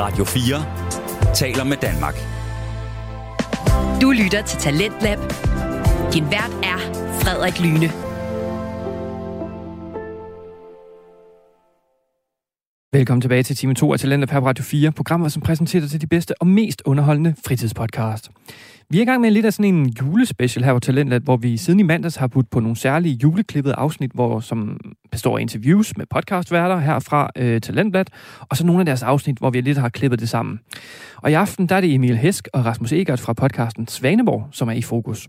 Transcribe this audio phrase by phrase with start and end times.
[0.00, 2.14] Radio 4 taler med Danmark.
[4.02, 5.18] Du lytter til Talentlab.
[6.14, 6.78] Din vært er
[7.20, 7.88] Frederik Lyne.
[12.92, 16.00] Velkommen tilbage til time 2 af Talenter på Radio 4, programmet, som præsenterer dig til
[16.00, 18.30] de bedste og mest underholdende fritidspodcast.
[18.92, 21.56] Vi er i gang med lidt af sådan en julespecial her på Talentland, hvor vi
[21.56, 24.80] siden i mandags har budt på nogle særlige juleklippede afsnit, hvor, som
[25.10, 28.04] består af interviews med podcastværter her fra øh, Talentblad,
[28.40, 30.60] og så nogle af deres afsnit, hvor vi lidt har klippet det sammen.
[31.16, 34.68] Og i aften der er det Emil Hesk og Rasmus Egert fra podcasten Svaneborg, som
[34.68, 35.28] er i fokus.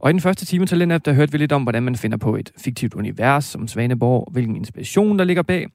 [0.00, 2.36] Og i den første time Talentlab, der hørte vi lidt om, hvordan man finder på
[2.36, 5.66] et fiktivt univers som Svaneborg, hvilken inspiration der ligger bag.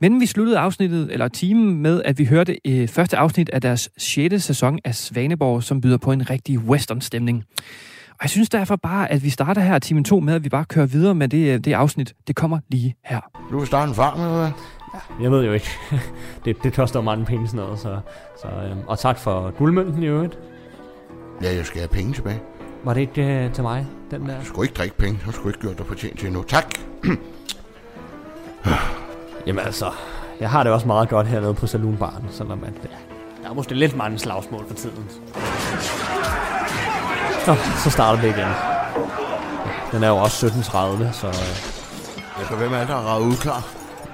[0.00, 3.90] Men vi sluttede afsnittet, eller timen med, at vi hørte øh, første afsnit af deres
[3.96, 4.44] 6.
[4.44, 7.44] sæson af Svaneborg, som byder på en rigtig western-stemning.
[8.10, 10.64] Og jeg synes derfor bare, at vi starter her timen 2 med, at vi bare
[10.64, 12.14] kører videre med det, øh, det afsnit.
[12.26, 13.20] Det kommer lige her.
[13.50, 14.50] Du vil starte en farm, eller hvad?
[15.22, 15.68] Jeg ved jo ikke.
[16.44, 18.00] det, det koster mange penge sådan noget, så,
[18.42, 20.38] så øhm, og tak for guldmønten i øvrigt.
[21.42, 22.40] Ja, jeg skal have penge tilbage.
[22.86, 24.40] Var det ikke øh, til mig, den der?
[24.40, 25.20] Du skulle ikke drikke penge.
[25.26, 26.42] Du skulle ikke gjort dig fortjent til endnu.
[26.42, 26.66] Tak.
[29.46, 29.90] Jamen altså,
[30.40, 32.88] jeg har det også meget godt hernede på saloonbaren, selvom at, ja,
[33.42, 35.04] der er måske lidt mange slagsmål for tiden.
[37.46, 38.48] Nå, så starter det igen.
[39.92, 41.34] Den er jo også 17.30, så øh,
[42.38, 43.66] Jeg kan hvem er der er ret udklar?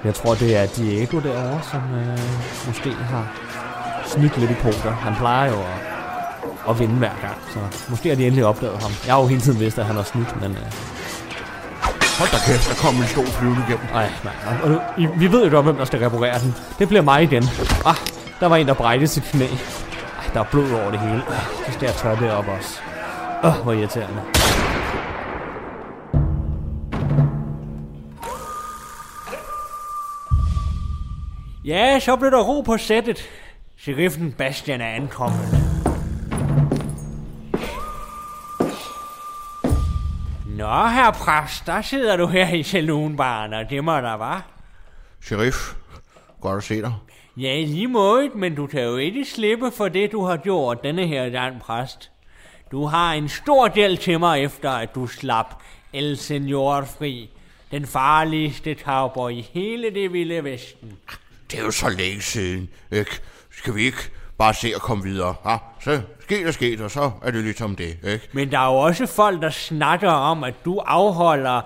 [0.03, 2.19] jeg tror, det er Diego derovre, som øh,
[2.67, 3.27] måske har
[4.05, 4.91] snydt lidt i poker.
[4.91, 5.92] Han plejer jo at,
[6.69, 8.91] at vinde hver gang, så måske har de endelig opdaget ham.
[9.05, 10.51] Jeg har jo hele tiden vidst, at han har snydt, men...
[10.51, 10.67] Øh,
[12.19, 13.87] Hold da kæft, der kom en stor flyvende igennem.
[13.93, 14.35] ej, mand.
[14.63, 16.55] Og, og, I, vi ved jo godt, hvem der skal reparere den.
[16.79, 17.43] Det bliver mig igen.
[17.85, 17.95] Ah,
[18.39, 19.45] der var en, der brækkede sit knæ.
[19.45, 21.21] Ej, der er blod over det hele.
[21.29, 22.79] Ej, så skal jeg tørre det op også.
[23.43, 24.21] Åh, oh, hvor irriterende.
[31.65, 33.29] Ja, så blev der ro på sættet.
[33.77, 35.62] Sheriffen Bastian er ankommet.
[40.63, 44.47] Nå, herr præst, der sidder du her i saloonbaren, og det må der var.
[45.21, 45.73] Sheriff,
[46.41, 46.93] godt at se dig.
[47.37, 51.07] Ja, lige måde, men du kan jo ikke slippe for det, du har gjort, denne
[51.07, 52.11] her gang, præst.
[52.71, 55.61] Du har en stor del til mig efter, at du slap
[55.93, 57.29] El Senor fri.
[57.71, 60.97] Den farligste cowboy i hele det vilde vesten.
[61.51, 63.11] Det er jo så længe siden, ikke?
[63.51, 64.09] Skal vi ikke
[64.43, 65.35] bare se at komme videre?
[65.45, 65.57] Ha?
[65.79, 68.29] Så sket og sket, og så er det ligesom det, ikke?
[68.33, 71.61] Men der er jo også folk, der snakker om, at du afholder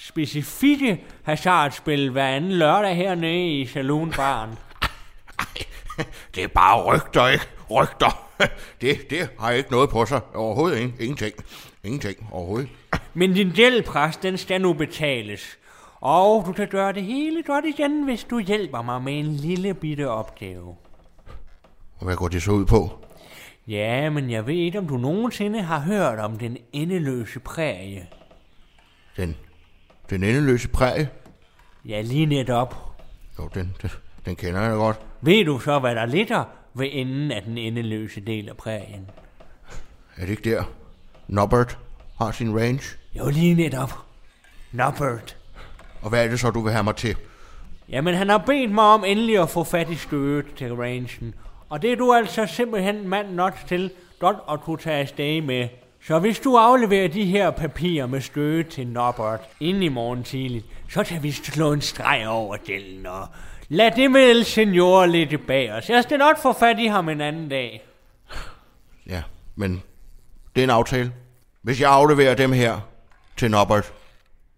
[0.00, 4.50] specifikke hasardspil hver anden lørdag hernede i saloonbaren.
[6.34, 7.44] Det er bare rygter, ikke?
[7.70, 8.28] Rygter.
[8.80, 10.20] Det, det har ikke noget på sig.
[10.34, 11.34] Overhovedet ingen, ingenting.
[11.84, 12.68] Ingenting overhovedet.
[13.14, 15.58] Men din gældpræst, den skal nu betales.
[16.00, 19.74] Og du kan gøre det hele godt igen, hvis du hjælper mig med en lille
[19.74, 20.76] bitte opgave.
[21.98, 23.04] Og hvad går det så ud på?
[23.68, 28.06] Ja, men jeg ved ikke, om du nogensinde har hørt om den endeløse prærie.
[29.16, 29.36] Den,
[30.10, 31.08] den endeløse præge?
[31.84, 32.74] Ja, lige netop.
[33.38, 33.90] Jo, den, den,
[34.26, 34.96] den kender jeg godt.
[35.20, 36.44] Ved du så, hvad der ligger
[36.74, 39.10] ved enden af den endeløse del af prærien?
[40.16, 40.64] Er det ikke der?
[41.28, 41.78] Norbert
[42.18, 42.82] har sin range?
[43.14, 43.92] Jo, lige netop.
[44.72, 45.36] Norbert.
[46.02, 47.16] Og hvad er det så, du vil have mig til?
[47.88, 51.34] Jamen, han har bedt mig om endelig at få fat i stødet til rangen.
[51.68, 55.68] Og det er du altså simpelthen mand nok til godt at kunne tage afsted med.
[56.06, 60.66] Så hvis du afleverer de her papirer med støde til Norbert inden i morgen tidligt,
[60.90, 63.26] så kan vi slå en streg over gælden og
[63.68, 65.90] lad det med El Senor lidt bag os.
[65.90, 67.84] Jeg skal nok få fat i ham en anden dag.
[69.06, 69.22] Ja,
[69.56, 69.82] men
[70.54, 71.12] det er en aftale.
[71.62, 72.80] Hvis jeg afleverer dem her
[73.36, 73.92] til Norbert,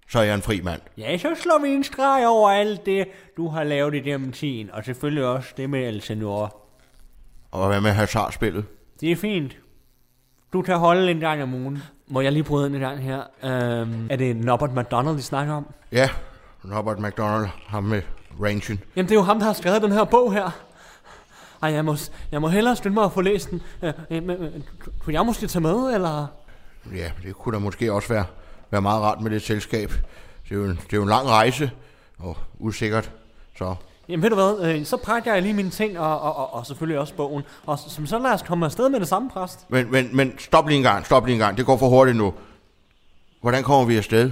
[0.08, 0.80] så er jeg en fri mand.
[0.98, 4.70] Ja, så slår vi en streg over alt det, du har lavet i gennem tiden,
[4.72, 6.59] og selvfølgelig også det med El Senor.
[7.50, 8.64] Og hvad med hasardspillet?
[9.00, 9.56] Det er fint.
[10.52, 11.78] Du kan holde en gang om ugen.
[12.08, 13.22] Må jeg lige bryde ind en gang her?
[13.82, 15.66] Um, er det Norbert McDonald, vi snakker om?
[15.92, 16.08] Ja,
[16.64, 18.02] Norbert McDonald, ham med
[18.42, 18.80] rangen.
[18.96, 20.50] Jamen, det er jo ham, der har skrevet den her bog her.
[21.62, 21.96] Ej, jeg må,
[22.32, 23.62] jeg må hellere skynde mig at få læst den.
[23.82, 24.50] Øh, øh, øh,
[24.98, 26.26] Kunne jeg måske tage med, eller?
[26.94, 28.24] Ja, det kunne da måske også være,
[28.70, 29.90] være meget rart med det selskab.
[30.48, 31.70] Det er, jo en, det er jo en lang rejse,
[32.18, 33.10] og usikkert,
[33.58, 33.74] så
[34.10, 36.66] Jamen ved du hvad, øh, så pakker jeg lige mine ting, og, og, og, og
[36.66, 37.42] selvfølgelig også bogen.
[37.66, 39.66] Og så, så lad os komme afsted med det samme, præst.
[39.68, 41.56] Men, men, men stop lige en gang, stop lige en gang.
[41.56, 42.34] Det går for hurtigt nu.
[43.40, 44.30] Hvordan kommer vi afsted?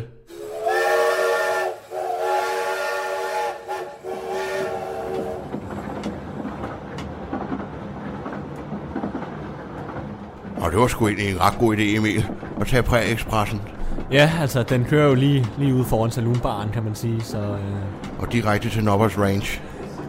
[10.61, 12.27] Og det var sgu egentlig en ret god idé, Emil,
[12.61, 13.78] at tage præ-expressen
[14.13, 17.21] Ja, altså den kører jo lige, lige ude foran saloonbaren, kan man sige.
[17.21, 19.61] Så, øh, og direkte til Nobbers Range.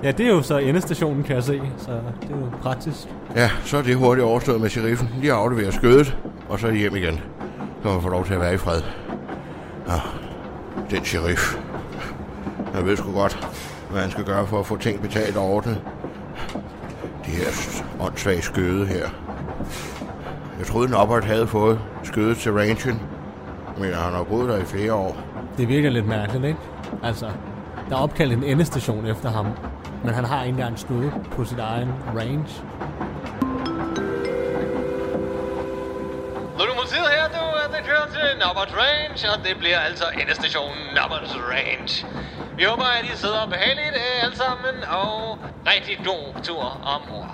[0.03, 1.91] Ja, det er jo så endestationen, kan jeg se, så
[2.21, 2.97] det er jo praktisk.
[3.35, 5.09] Ja, så er det hurtigt overstået med sheriffen.
[5.21, 6.17] De afleverer skødet,
[6.49, 7.19] og så er hjem igen.
[7.83, 8.81] Så man få lov til at være i fred.
[9.87, 9.93] Ja,
[10.91, 11.57] den sheriff.
[12.75, 13.49] Jeg ved sgu godt,
[13.91, 15.81] hvad han skal gøre for at få ting betalt og ordnet.
[17.25, 17.45] De her
[17.99, 19.07] åndssvage skøde her.
[20.59, 23.01] Jeg troede, Norbert havde fået skødet til ranchen,
[23.79, 25.17] men han har boet der i flere år.
[25.57, 26.59] Det virker lidt mærkeligt, ikke?
[27.03, 27.25] Altså,
[27.89, 29.45] der er opkaldt en endestation efter ham,
[30.03, 32.49] men han har egentlig en skud på sit egen range.
[36.59, 37.43] Lokomotivet her, du,
[37.75, 42.05] det kører til Nobbert Range, og det bliver altså endestationen Nobbert Range.
[42.57, 45.37] Vi håber, at I sidder behageligt øh, alle sammen, og
[45.71, 47.31] rigtig god tur ombord.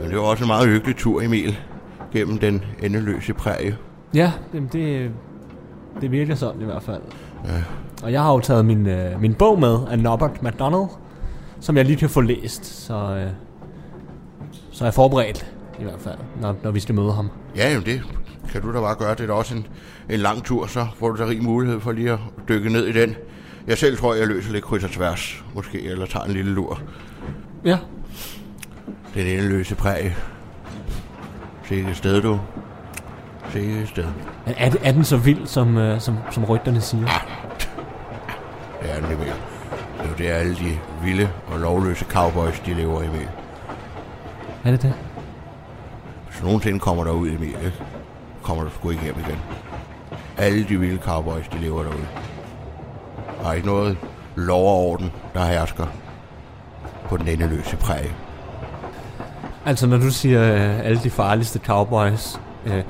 [0.00, 1.58] Men det var også en meget hyggelig tur, Emil,
[2.12, 3.76] gennem den endeløse præge.
[4.14, 5.10] Ja, det, det,
[6.00, 7.02] det virker sådan i hvert fald.
[7.44, 7.62] Ja.
[8.02, 10.88] Og jeg har jo taget min, øh, min bog med af Norbert McDonald,
[11.60, 13.30] som jeg lige kan få læst, så, øh,
[14.70, 15.46] så er jeg forberedt
[15.80, 17.30] i hvert fald, når, når vi skal møde ham.
[17.56, 18.02] Ja, jamen det
[18.52, 19.10] kan du da bare gøre.
[19.10, 19.66] Det er da også en,
[20.10, 22.18] en lang tur, så får du da rig mulighed for lige at
[22.48, 23.16] dykke ned i den.
[23.66, 26.80] Jeg selv tror, jeg løser lidt kryds og tværs, måske, eller tager en lille lur.
[27.64, 27.78] Ja.
[29.14, 30.16] Den endeløse præge.
[31.70, 32.40] Sikke sted, du.
[33.50, 34.04] Sikke sted.
[34.46, 37.06] Er, er, er den så vild, som, øh, som, som rygterne siger?
[37.06, 37.18] Ja.
[38.82, 39.34] Det er den mere.
[39.98, 43.26] Det er jo det, alle de vilde og lovløse cowboys, de lever i med.
[44.64, 44.94] Er det det?
[46.30, 47.72] Hvis nogensinde kommer der ud i ikke?
[48.42, 49.38] kommer du sgu ikke hjem igen.
[50.38, 52.06] Alle de vilde cowboys, de lever derude.
[53.42, 53.98] Der er ikke noget
[54.34, 55.86] lov og orden, der hersker
[57.04, 58.14] på den endeløse præge.
[59.66, 62.82] Altså, når du siger øh, alle de farligste cowboys, øh,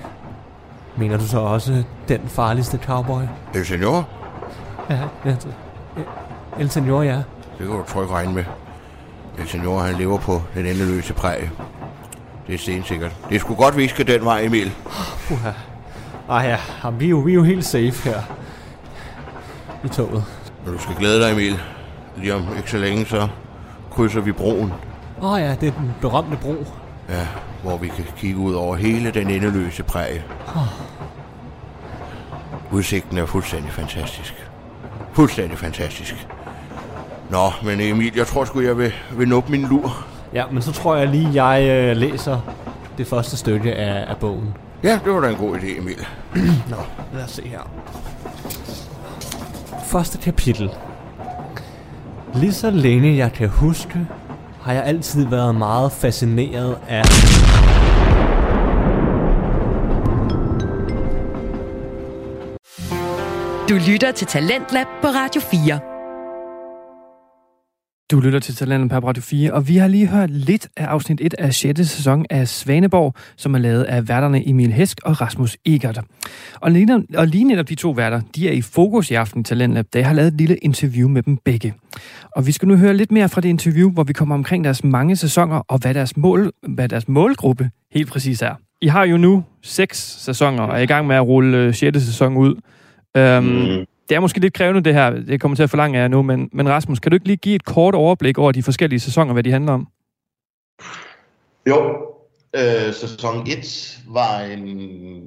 [0.97, 3.23] mener du så også den farligste cowboy?
[3.55, 4.09] El Senor?
[4.91, 5.37] Ja, ja.
[6.59, 7.17] El Senor, ja.
[7.17, 7.25] Det
[7.59, 8.45] kan du trygt regne med.
[9.39, 11.51] El Senor, han lever på den endeløse præge.
[12.47, 13.17] Det er stensikkert.
[13.31, 14.73] Det sgu godt, vi ikke skal den vej, Emil.
[15.31, 15.51] Uha.
[16.31, 16.39] Ej
[16.85, 18.21] ja, vi er, jo, vi er jo helt safe her
[19.85, 20.25] i toget.
[20.67, 21.61] Når du skal glæde dig, Emil,
[22.17, 23.29] lige om ikke så længe, så
[23.91, 24.73] krydser vi broen.
[25.23, 26.55] Åh oh ja, det er den berømte bro.
[27.09, 27.27] Ja,
[27.63, 30.23] hvor vi kan kigge ud over hele den endeløse præge.
[30.57, 30.63] Oh.
[32.73, 34.51] Udsigten er fuldstændig fantastisk.
[35.13, 36.27] Fuldstændig fantastisk.
[37.31, 40.07] Nå, men Emil, jeg tror sgu, jeg vil, vil nuppe min lur.
[40.35, 42.41] Ja, men så tror jeg lige, jeg øh, læser
[42.99, 44.55] det første stykke af, af bogen.
[44.83, 46.07] Ja, det var da en god idé, Emil.
[46.71, 46.77] Nå,
[47.15, 47.61] lad os se her.
[49.85, 50.71] Første kapitel.
[52.35, 54.07] Lige så længe jeg kan huske,
[54.63, 57.03] har jeg altid været meget fascineret af...
[63.69, 65.90] Du lytter til Talentlab på Radio 4.
[68.11, 71.21] Du lytter til Talentet på Radio 4, og vi har lige hørt lidt af afsnit
[71.21, 71.81] 1 af 6.
[71.81, 76.01] sæson af Svaneborg, som er lavet af værterne Emil Hesk og Rasmus Egert.
[76.55, 79.45] Og lige, og lige netop de to værter, de er i fokus i aften i
[79.45, 81.75] Talentlab, da jeg har lavet et lille interview med dem begge.
[82.37, 84.85] Og vi skal nu høre lidt mere fra det interview, hvor vi kommer omkring deres
[84.85, 88.55] mange sæsoner, og hvad deres, mål, hvad deres målgruppe helt præcis er.
[88.81, 92.03] I har jo nu seks sæsoner, og er i gang med at rulle øh, 6.
[92.03, 92.55] Sæson ud.
[93.19, 95.11] Um, mm det er måske lidt krævende, det her.
[95.11, 97.37] Det kommer til at forlange af jer nu, men, men Rasmus, kan du ikke lige
[97.37, 99.89] give et kort overblik over de forskellige sæsoner, hvad de handler om?
[101.69, 101.97] Jo,
[102.57, 104.69] øh, sæson 1 var en,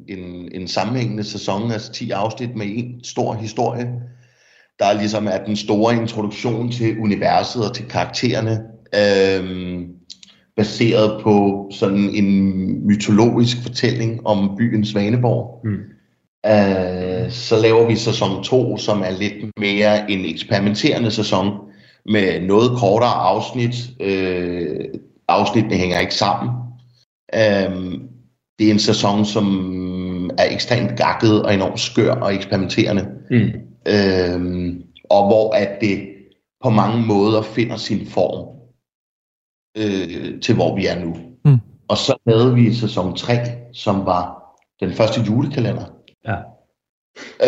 [0.08, 3.86] en, en sammenhængende sæson, altså 10 afsnit med en stor historie,
[4.80, 8.60] der ligesom er den store introduktion til universet og til karaktererne,
[8.96, 9.80] øh,
[10.58, 15.62] baseret på sådan en mytologisk fortælling om byen Svaneborg.
[15.64, 15.94] Mm.
[16.48, 21.58] Uh, så laver vi sæson 2, som er lidt mere en eksperimenterende sæson,
[22.06, 23.76] med noget kortere afsnit.
[24.00, 26.50] Uh, afsnittene hænger ikke sammen.
[27.36, 27.94] Uh,
[28.60, 33.08] det er en sæson, som er ekstremt gakket og enormt skør og eksperimenterende.
[33.32, 33.52] Mm.
[33.90, 34.76] Uh,
[35.10, 36.10] og hvor at det
[36.64, 38.48] på mange måder finder sin form
[39.80, 41.16] uh, til hvor vi er nu.
[41.46, 41.58] Mm.
[41.88, 43.38] Og så lavede vi sæson 3,
[43.74, 44.44] som var
[44.80, 45.86] den første julekalender
[46.28, 46.36] Ja.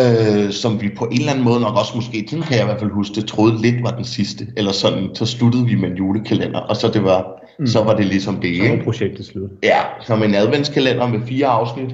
[0.00, 2.64] Øh, som vi på en eller anden måde nok også måske, den kan jeg i
[2.64, 4.46] hvert fald huske, det troede lidt var den sidste.
[4.56, 7.66] Eller sådan, så sluttede vi med en julekalender, og så, det var, mm.
[7.66, 8.56] så var det ligesom det.
[8.56, 9.50] Så var projektet slut.
[9.62, 11.92] Ja, som en adventskalender med fire afsnit,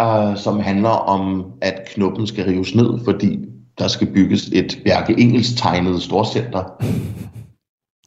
[0.00, 3.38] uh, som handler om, at knuppen skal rives ned, fordi
[3.78, 6.64] der skal bygges et Bjerke Engels tegnet storcenter.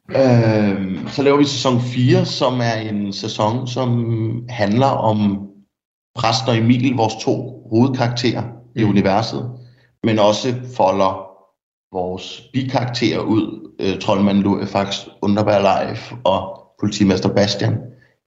[0.09, 4.05] uh, så laver vi sæson 4, som er en sæson, som
[4.49, 5.50] handler om
[6.15, 8.81] præsten og Emil, vores to hovedkarakterer mm.
[8.81, 9.51] i universet,
[10.03, 11.27] men også folder
[11.93, 13.71] vores bikarakterer ud.
[13.81, 17.77] Øh, Troldmanden Lurifax, Underberg Live og politimester Bastian.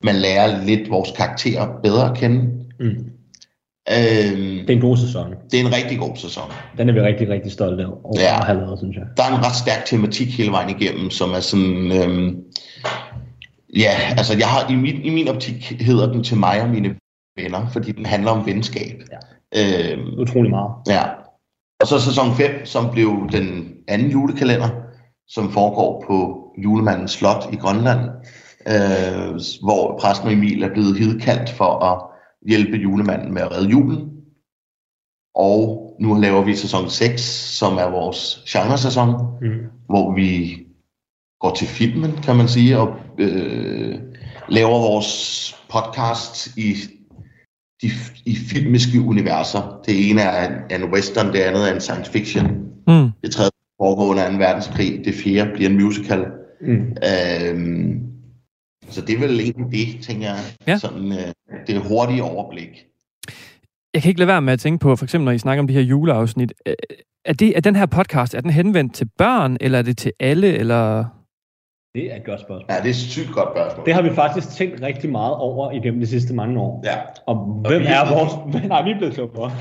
[0.04, 2.36] Man lærer lidt vores karakterer bedre at kende.
[2.80, 2.86] Mm.
[3.90, 5.30] Øhm, Det er en god sæson.
[5.50, 6.42] det er en rigtig god sæson.
[6.78, 8.38] Den er vi rigtig, rigtig stolte over Ja.
[8.40, 9.04] at have lavet, synes jeg.
[9.16, 11.92] Der er en ret stærk tematik hele vejen igennem, som er sådan...
[11.92, 12.36] Øhm,
[13.76, 16.94] ja, altså jeg har, i, min, i min optik hedder den til mig og mine
[17.36, 19.02] venner, fordi den handler om venskab.
[19.12, 19.92] Ja.
[19.92, 20.70] Øhm, Utrolig meget.
[20.88, 21.02] Ja.
[21.80, 24.68] Og så sæson 5, som blev den anden julekalender,
[25.28, 28.00] som foregår på julemandens slot i Grønland,
[28.68, 32.02] øh, hvor præsten Emil er blevet hidkaldt for at
[32.48, 34.10] hjælpe julemanden med at redde julen.
[35.34, 37.20] Og nu laver vi sæson 6,
[37.58, 39.10] som er vores genre-sæson,
[39.40, 39.66] Mm.
[39.86, 40.58] hvor vi
[41.40, 42.88] går til filmen, kan man sige, og
[43.18, 43.98] øh,
[44.48, 45.10] laver vores
[45.70, 46.74] podcast i
[47.84, 47.90] de,
[48.30, 49.80] i filmiske universer.
[49.86, 52.46] Det ene er en, en western, det andet er en science fiction.
[52.88, 53.10] Mm.
[53.22, 53.50] Det tredje
[53.80, 54.36] foregår under 2.
[54.36, 55.04] verdenskrig.
[55.04, 56.24] Det fjerde bliver en musical.
[56.60, 56.96] Mm.
[57.10, 58.00] Øhm,
[58.88, 60.40] så det er vel egentlig det, tænker jeg.
[60.66, 60.78] Ja.
[60.78, 62.68] Sådan, øh, det hurtige overblik.
[63.94, 65.66] Jeg kan ikke lade være med at tænke på, for eksempel når I snakker om
[65.66, 66.74] de her juleafsnit, øh,
[67.24, 70.12] er, det, er den her podcast, er den henvendt til børn, eller er det til
[70.20, 71.04] alle, eller...
[71.94, 72.66] Det er et godt spørgsmål.
[72.70, 73.86] Ja, det er et sygt godt spørgsmål.
[73.86, 76.82] Det har vi faktisk tænkt rigtig meget over igennem de sidste mange år.
[76.84, 76.96] Ja.
[77.26, 77.36] Og
[77.68, 78.32] hvem vi er er vores...
[78.72, 79.52] Nej, vi er blevet klogere.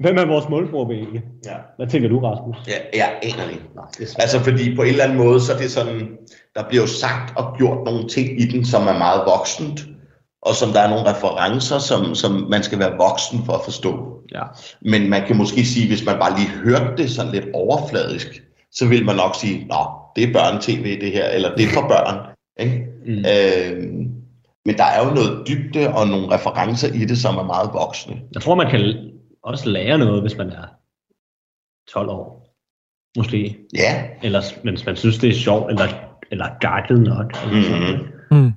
[0.00, 1.22] Hvem er vores målgruppe egentlig?
[1.44, 1.56] ja.
[1.76, 2.56] Hvad tænker du, Rasmus?
[2.66, 4.12] Jeg, jeg aner det ikke.
[4.18, 6.08] Altså fordi på en eller anden måde, så er det sådan,
[6.54, 9.80] der bliver jo sagt og gjort nogle ting i den, som er meget voksent,
[10.42, 13.92] og som der er nogle referencer, som, som man skal være voksen for at forstå.
[14.34, 14.42] Ja.
[14.82, 18.42] Men man kan måske sige, hvis man bare lige hørte det sådan lidt overfladisk,
[18.72, 21.88] så vil man nok sige, nå, det er børnetv det her, eller det er for
[21.88, 22.36] børn.
[22.60, 22.86] Ikke?
[23.06, 23.12] Mm.
[23.12, 24.20] Øhm,
[24.64, 28.20] men der er jo noget dybde og nogle referencer i det, som er meget voksne.
[28.34, 29.10] Jeg tror, man kan
[29.42, 30.66] også lære noget, hvis man er
[31.92, 32.56] 12 år.
[33.16, 33.58] Måske.
[33.74, 35.88] Ja, Eller hvis man synes, det er sjovt, eller,
[36.30, 37.32] eller gakket nok.
[37.44, 37.98] Eller sådan.
[38.30, 38.52] Mhm.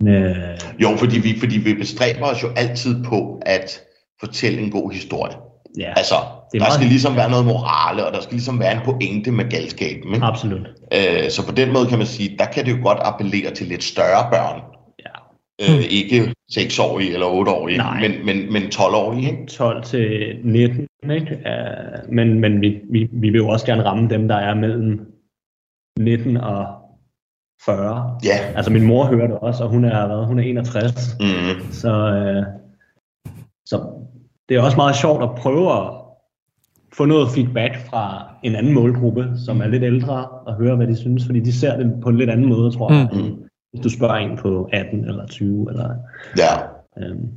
[0.00, 0.08] Mm.
[0.08, 3.82] Øh, jo, fordi vi, fordi vi bestræber os jo altid på at
[4.20, 5.36] fortælle en god historie.
[5.78, 6.14] Ja, Altså,
[6.52, 9.30] Det er der skal ligesom være noget morale, og der skal ligesom være en pointe
[9.30, 10.14] med galskaben.
[10.14, 10.26] Ikke?
[10.26, 10.66] absolut.
[10.92, 13.66] Øh, så på den måde kan man sige, der kan det jo godt appellere til
[13.66, 14.60] lidt større børn.
[15.04, 15.14] Ja.
[15.62, 18.00] Øh, ikke 6-årige eller 8-årige, Nej.
[18.00, 19.30] men, men, men 12-årige.
[19.30, 19.46] Ikke?
[19.46, 21.38] 12 til 19, ikke?
[21.46, 25.00] Uh, men men vi, vi, vi vil jo også gerne ramme dem, der er mellem
[25.98, 26.66] 19 og
[27.64, 28.18] 40.
[28.24, 28.38] Ja.
[28.56, 31.16] Altså min mor hører det også, og hun er, hvad, hun er 61.
[31.20, 31.72] Mm.
[31.72, 32.44] Så, øh,
[33.66, 34.03] så
[34.48, 35.90] det er også meget sjovt at prøve at
[36.96, 40.96] få noget feedback fra en anden målgruppe, som er lidt ældre, og høre, hvad de
[40.96, 43.18] synes, fordi de ser det på en lidt anden måde, tror jeg, Mm.
[43.18, 43.34] end
[43.72, 45.66] hvis du spørger en på 18 eller 20.
[45.70, 45.88] Eller,
[46.38, 46.52] Ja,
[47.02, 47.28] øhm,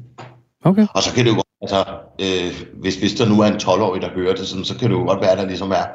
[0.66, 0.86] Okay.
[0.96, 1.80] og så kan det jo godt, altså,
[2.26, 4.96] øh, hvis, hvis der nu er en 12-årig, der hører det, sådan, så kan det
[4.96, 5.86] jo godt være, at der ligesom er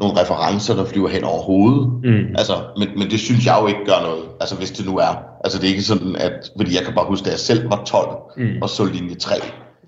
[0.00, 1.86] nogle referencer, der flyver hen over hovedet.
[2.04, 4.24] mm, Altså, men, men det synes jeg jo ikke gør noget.
[4.40, 5.12] Altså, hvis det nu er.
[5.44, 6.52] Altså, det er ikke sådan, at...
[6.58, 9.34] Fordi jeg kan bare huske, da jeg selv var 12 mm, og så linje 3,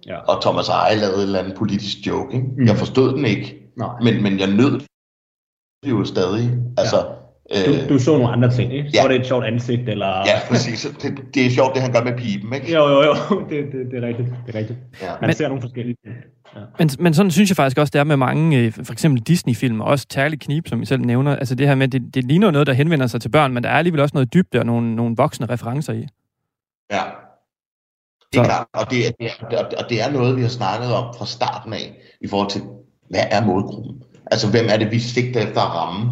[0.07, 0.17] ja.
[0.19, 2.47] og Thomas Eje lavede en eller anden politisk joke, ikke?
[2.59, 2.67] Mm.
[2.67, 3.89] Jeg forstod den ikke, Nej.
[4.03, 4.81] men, men jeg nød
[5.85, 6.51] det jo stadig.
[6.79, 6.97] Altså,
[7.67, 8.91] Du, øh, du så nogle andre ting, ikke?
[8.91, 9.03] Så Ja.
[9.03, 10.07] var det et sjovt ansigt, eller...
[10.07, 10.87] ja, præcis.
[11.03, 12.73] Det, det er sjovt, det han gør med pipen, ikke?
[12.75, 13.15] Jo, jo, jo,
[13.51, 14.29] det, det, det er rigtigt.
[14.47, 14.79] Det er rigtigt.
[15.03, 15.07] Ja.
[15.21, 16.17] Man Men- ser nogle forskellige ting.
[16.57, 16.61] Ja.
[16.79, 19.81] Men, men sådan synes jeg faktisk også, det er med mange, øh, for eksempel Disney-film,
[19.81, 21.37] og også Terlig Knip, som I selv nævner.
[21.37, 23.69] Altså det her med, det, det ligner noget, der henvender sig til børn, men der
[23.71, 26.07] er alligevel også noget dybde og nogle, nogle voksne referencer i.
[26.93, 27.03] Ja.
[28.37, 30.95] Det er klart, og det, er, det er, og det er noget, vi har snakket
[30.95, 32.63] om fra starten af, i forhold til,
[33.11, 34.03] hvad er målgruppen?
[34.31, 36.11] Altså, hvem er det, vi sigter efter at ramme?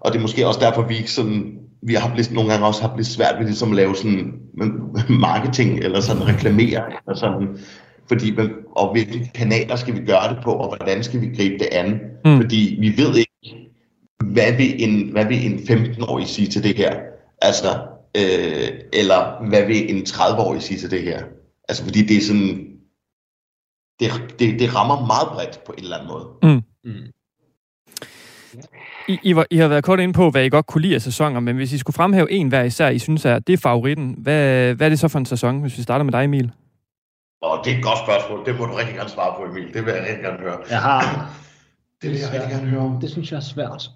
[0.00, 2.82] Og det er måske også derfor, vi ikke sådan, vi har blivet, nogle gange også
[2.82, 4.32] har blivet svært ved ligesom at lave sådan
[5.28, 7.58] marketing, eller sådan reklamere, eller sådan,
[8.08, 8.38] fordi,
[8.76, 12.00] og hvilke kanaler skal vi gøre det på, og hvordan skal vi gribe det an?
[12.24, 12.36] Mm.
[12.36, 13.70] Fordi vi ved ikke,
[14.24, 16.94] hvad vil en, hvad vil en 15-årig sige til det her?
[17.42, 17.68] Altså,
[18.16, 21.22] øh, eller hvad vil en 30-årig sige til det her?
[21.68, 22.70] Altså, fordi det er sådan,
[24.00, 26.26] det, det, det rammer meget bredt på en eller anden måde.
[26.42, 26.62] Mm.
[29.08, 31.02] I, I, var, I har været kort inde på, hvad I godt kunne lide af
[31.02, 34.14] sæsoner, men hvis I skulle fremhæve en hver især, I synes er, det er favoritten,
[34.18, 36.52] hvad, hvad er det så for en sæson, hvis vi starter med dig, Emil?
[37.42, 38.46] Og det er et godt spørgsmål.
[38.46, 39.74] Det må du rigtig gerne svare på, Emil.
[39.74, 40.58] Det vil jeg rigtig gerne høre.
[40.70, 41.00] Jeg har...
[42.02, 43.00] Det vil jeg rigtig gerne høre om.
[43.00, 43.90] Det synes jeg er svært.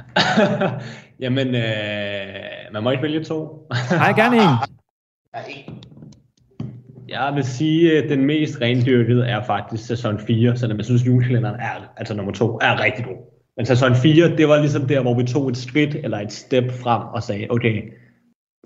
[1.24, 3.68] Jamen, øh, man må ikke vælge to.
[3.90, 4.42] Nej, gerne en.
[5.34, 5.81] Ja, en.
[7.12, 11.60] Jeg vil sige, at den mest rendyrkede er faktisk sæson 4, selvom jeg synes, julekalenderen
[11.60, 13.16] er, altså nummer 2, er rigtig god.
[13.56, 16.72] Men sæson 4, det var ligesom der, hvor vi tog et skridt eller et step
[16.72, 17.82] frem og sagde, okay,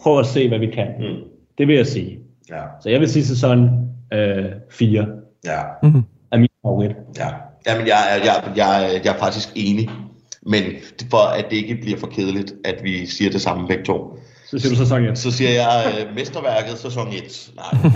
[0.03, 0.87] prøv at se, hvad vi kan.
[0.99, 1.17] Mm.
[1.59, 2.19] Det vil jeg sige.
[2.51, 3.71] Ja, Så jeg vil sige sæson
[4.13, 5.07] øh, 4
[5.45, 6.03] ja, Mm-hmm.
[6.33, 6.91] er min favorit.
[7.19, 7.29] ja.
[7.69, 9.89] Jamen, jeg, er- jeg, jeg, jeg er faktisk enig.
[10.43, 10.63] Men
[11.11, 14.19] for at det ikke bliver for kedeligt, at vi siger det samme begge to,
[14.57, 15.19] Så siger du sæson 1.
[15.19, 17.53] så siger jeg øh, Mesterværket sæson 1.
[17.57, 17.91] Nej,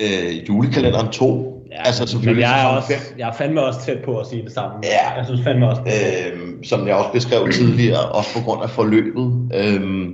[0.00, 1.62] øh, øh, julekalenderen 2.
[1.70, 4.42] Ja, altså men selvfølgelig jeg er, også, jeg er fandme også tæt på at sige
[4.42, 4.76] det samme.
[4.82, 5.10] Ja.
[5.10, 9.50] Jeg synes fandme også, øh, som jeg også beskrev tidligere, også på grund af forløbet.
[9.54, 10.08] Øh,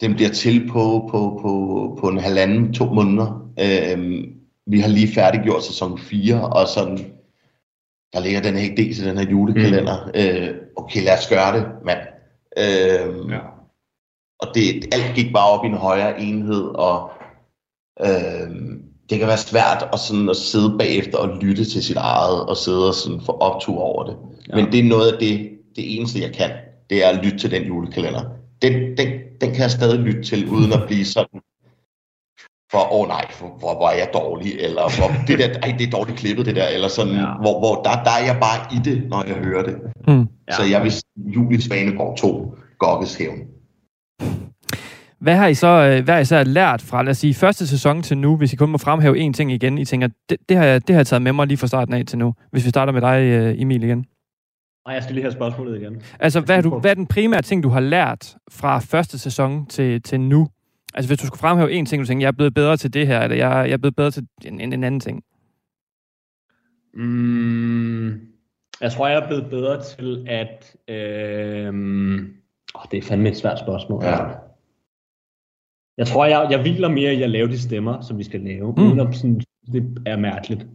[0.00, 1.52] den bliver til på, på, på,
[2.00, 3.50] på en halvanden, to måneder.
[3.60, 4.24] Øh,
[4.66, 6.98] vi har lige færdiggjort sæson 4, og sådan,
[8.12, 10.04] der ligger den her idé til den her julekalender.
[10.04, 10.20] Mm.
[10.20, 11.98] Øh, okay, lad os gøre det, mand.
[12.58, 13.38] Øh, Ja.
[14.40, 17.10] Og det, alt gik bare op i en højere enhed, og
[18.00, 18.50] øh,
[19.10, 22.56] det kan være svært at, sådan, at sidde bagefter og lytte til sit eget, og
[22.56, 24.16] sidde og sådan få optur over det.
[24.48, 24.56] Ja.
[24.56, 26.50] Men det er noget af det, det eneste, jeg kan,
[26.90, 28.22] det er at lytte til den julekalender.
[28.62, 29.08] Den, den,
[29.40, 31.40] den kan jeg stadig lytte til, uden at blive sådan,
[32.72, 35.74] for, åh oh nej, for, hvor, hvor er jeg dårlig, eller hvor, det der, ej,
[35.78, 37.26] det er dårligt klippet, det der, eller sådan, Ja.
[37.40, 39.76] hvor, hvor der, der er jeg bare i det, når jeg hører det.
[40.08, 40.26] Mm.
[40.48, 40.52] Ja.
[40.56, 43.38] Så jeg vil sige, Julie Svaneborg 2, Gokkes Hævn.
[45.20, 47.66] Hvad har I så øh, hvad har I så lært fra, lad os sige, første
[47.66, 50.56] sæson til nu, hvis I kun må fremhæve én ting igen, I tænker, det, det,
[50.56, 52.64] har, jeg, det har jeg taget med mig lige fra starten af til nu, hvis
[52.64, 54.04] vi starter med dig, øh, Emil, igen.
[54.86, 56.02] Nej, jeg skal lige have spørgsmålet igen.
[56.20, 59.66] Altså, hvad er, du, hvad er den primære ting, du har lært fra første sæson
[59.66, 60.48] til, til nu?
[60.94, 63.06] Altså, hvis du skulle fremhæve en ting, du tænker, jeg er blevet bedre til det
[63.06, 65.22] her, eller jeg, jeg er blevet bedre til en, en, en anden ting.
[66.94, 68.08] Mm,
[68.80, 70.76] jeg tror, jeg er blevet bedre til at...
[70.88, 71.74] Øh,
[72.74, 74.04] åh, det er fandme et svært spørgsmål.
[74.04, 74.18] Ja.
[75.96, 78.72] Jeg tror, jeg, jeg hviler mere i at lave de stemmer, som vi skal lave,
[78.76, 78.82] Mm.
[78.82, 79.40] uden at sådan,
[79.72, 80.66] det er mærkeligt.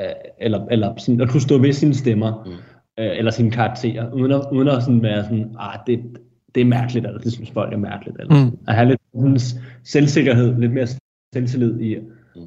[0.00, 0.06] Øh,
[0.38, 2.50] Eller, eller sådan, at kunne stå ved sine stemmer, Mm.
[2.50, 2.56] mm.
[2.96, 6.18] eller sine karakterer, uden at, uden at sådan være sådan, ah, det,
[6.54, 8.16] det er mærkeligt, eller det synes folk er mærkeligt.
[8.20, 8.58] Eller Mm.
[8.68, 9.38] At have lidt sådan,
[9.84, 10.86] selvsikkerhed, lidt mere
[11.34, 11.96] selvtillid i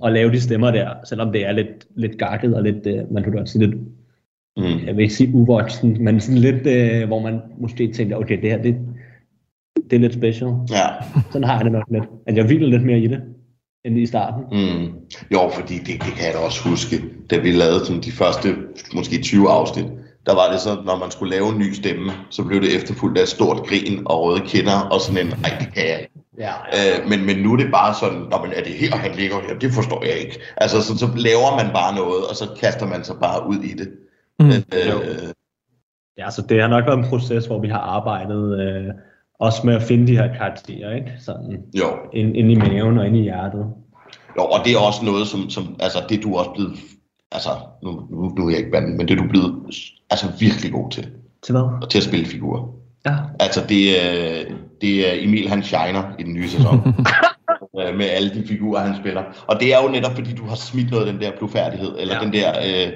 [0.06, 3.24] at lave de stemmer der, selvom det er lidt, lidt gakket og lidt, øh, man
[3.24, 3.76] kunne godt sige lidt,
[4.58, 4.64] Mm.
[4.86, 8.52] jeg vil ikke sige uvoksen, men sådan lidt, øh, hvor man måske tænker, okay, det
[8.52, 8.76] her, det,
[9.90, 10.50] det er lidt special.
[10.72, 10.86] Ja.
[11.32, 12.04] Sådan har jeg det nok lidt.
[12.28, 13.22] At jeg hviler lidt mere i det,
[13.86, 14.44] end i starten.
[14.52, 14.86] Mm.
[15.34, 16.96] Jo, fordi det, det kan jeg da også huske,
[17.30, 18.48] da vi lavede sådan de første,
[18.96, 19.86] måske 20 afsnit,
[20.26, 23.18] der var det så, når man skulle lave en ny stemme, så blev det efterfulgt
[23.18, 26.14] af et stort grin og røde kinder, og sådan en, ej, det kan jeg ikke.
[26.38, 29.12] Ja, Øh, men, men nu er det bare sådan, Nå, men er det her, han
[29.16, 29.60] ligger her?
[29.60, 30.40] Det forstår jeg ikke.
[30.58, 33.74] Altså, så, så laver man bare noget, og så kaster man sig bare ud i
[33.74, 33.90] det.
[34.40, 34.48] Mm.
[34.50, 35.34] Øh,
[36.18, 38.94] ja, så det har nok været en proces, hvor vi har arbejdet øh,
[39.40, 41.12] også med at finde de her karakterer, ikke?
[41.20, 41.88] Sådan jo.
[42.14, 43.66] ind, ind i maven og ind i hjertet.
[44.38, 46.74] jo, og det er også noget, som, som altså, det er du også blevet,
[47.32, 47.50] altså,
[47.84, 49.56] nu, nu, nu er jeg ikke vandet, men det er du blevet
[50.10, 51.08] altså, virkelig god til,
[51.44, 51.88] Til hvad?
[51.90, 52.68] til at spille figurer.
[53.06, 53.16] Ja.
[53.40, 54.46] Altså, det, er-
[54.82, 56.82] det er Emil, han shiner i den nye sæson.
[57.80, 59.24] Øh, med alle de figurer, han spiller.
[59.48, 62.16] Og det er jo netop, fordi du har smidt noget af den der blufærdighed, eller
[62.16, 62.22] Ja.
[62.26, 62.52] den der...
[62.68, 62.92] Øh,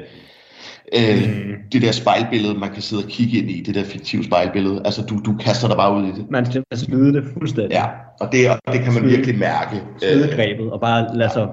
[0.95, 1.53] øh, mm.
[1.71, 4.81] det der spejlbillede, man kan sidde og kigge ind i, det der fiktive spejlbillede.
[4.85, 6.25] Altså, du, du kaster dig bare ud i det.
[6.29, 7.71] Man skal snyde det fuldstændig.
[7.71, 7.85] Ja,
[8.19, 9.81] og det, og det kan man Smide- virkelig mærke.
[9.99, 11.47] Snyde Øh, og bare lade sig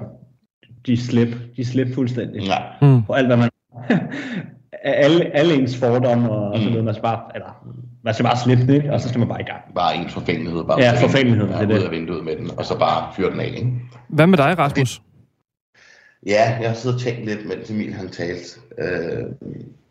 [0.85, 2.41] de slip, de slip fuldstændig.
[2.41, 2.57] ja.
[2.81, 3.03] Mm.
[3.03, 3.49] på alt, hvad man...
[4.83, 6.71] alle, alle ens fordomme og, og sådan Mm.
[6.71, 7.65] noget, man skal bare, eller,
[8.03, 9.61] man skal bare slippe det, og så skal man bare i gang.
[9.75, 10.63] Bare ens forfængelighed.
[10.63, 13.39] Bare Ja, forfængelighed, Ja, det ud af vinduet med den, og så bare fyre den
[13.39, 13.71] af, ikke?
[14.09, 15.01] Hvad med dig, Rasmus?
[16.27, 18.59] Ja, jeg har siddet og tænkt lidt, mens Emil han talte.
[18.79, 19.23] Øh,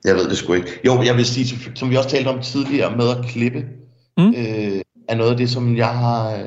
[0.04, 0.68] jeg ved det sgu ikke.
[0.86, 3.64] Jo, jeg vil sige, som vi også talte om tidligere, med at klippe,
[4.18, 4.28] Mm.
[4.28, 6.44] øh, er noget af det, som jeg har, øh,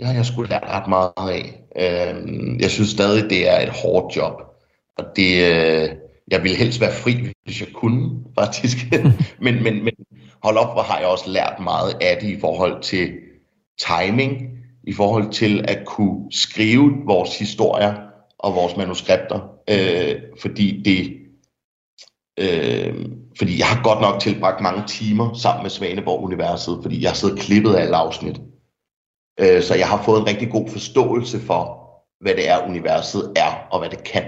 [0.00, 1.62] det har jeg sgu lært ret meget af.
[1.76, 2.14] Øh,
[2.60, 4.42] jeg synes stadig, det er et hårdt job.
[4.98, 5.88] Og det, øh,
[6.30, 8.10] jeg ville helst være fri, hvis jeg kunne,
[8.40, 8.76] faktisk.
[9.44, 9.94] men, men, men
[10.42, 13.12] hold op, hvor har jeg også lært meget af det i forhold til
[13.78, 14.48] timing,
[14.84, 17.94] i forhold til at kunne skrive vores historier
[18.38, 21.16] og vores manuskripter, øh, fordi det
[22.40, 23.06] øh,
[23.38, 27.38] fordi jeg har godt nok tilbragt mange timer sammen med Svaneborg-universet, fordi jeg har siddet
[27.38, 28.40] klippet af alle afsnit.
[29.40, 31.80] Øh, så jeg har fået en rigtig god forståelse for,
[32.20, 34.22] hvad det er, universet er, og hvad det kan,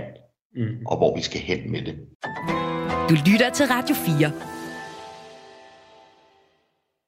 [0.57, 0.87] Mm.
[0.87, 1.95] og hvor vi skal hen med det.
[3.11, 4.33] Du lytter til Radio 4.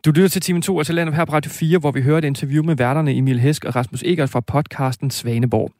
[0.04, 2.24] Du lytter til time 2 af Talentet her på Radio 4, hvor vi hører et
[2.24, 5.70] interview med værterne Emil Hesk og Rasmus Egert fra podcasten Svaneborg.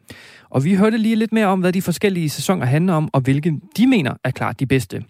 [0.50, 3.52] Og vi hørte lige lidt mere om, hvad de forskellige sæsoner handler om, og hvilke
[3.76, 5.04] de mener er klart de bedste.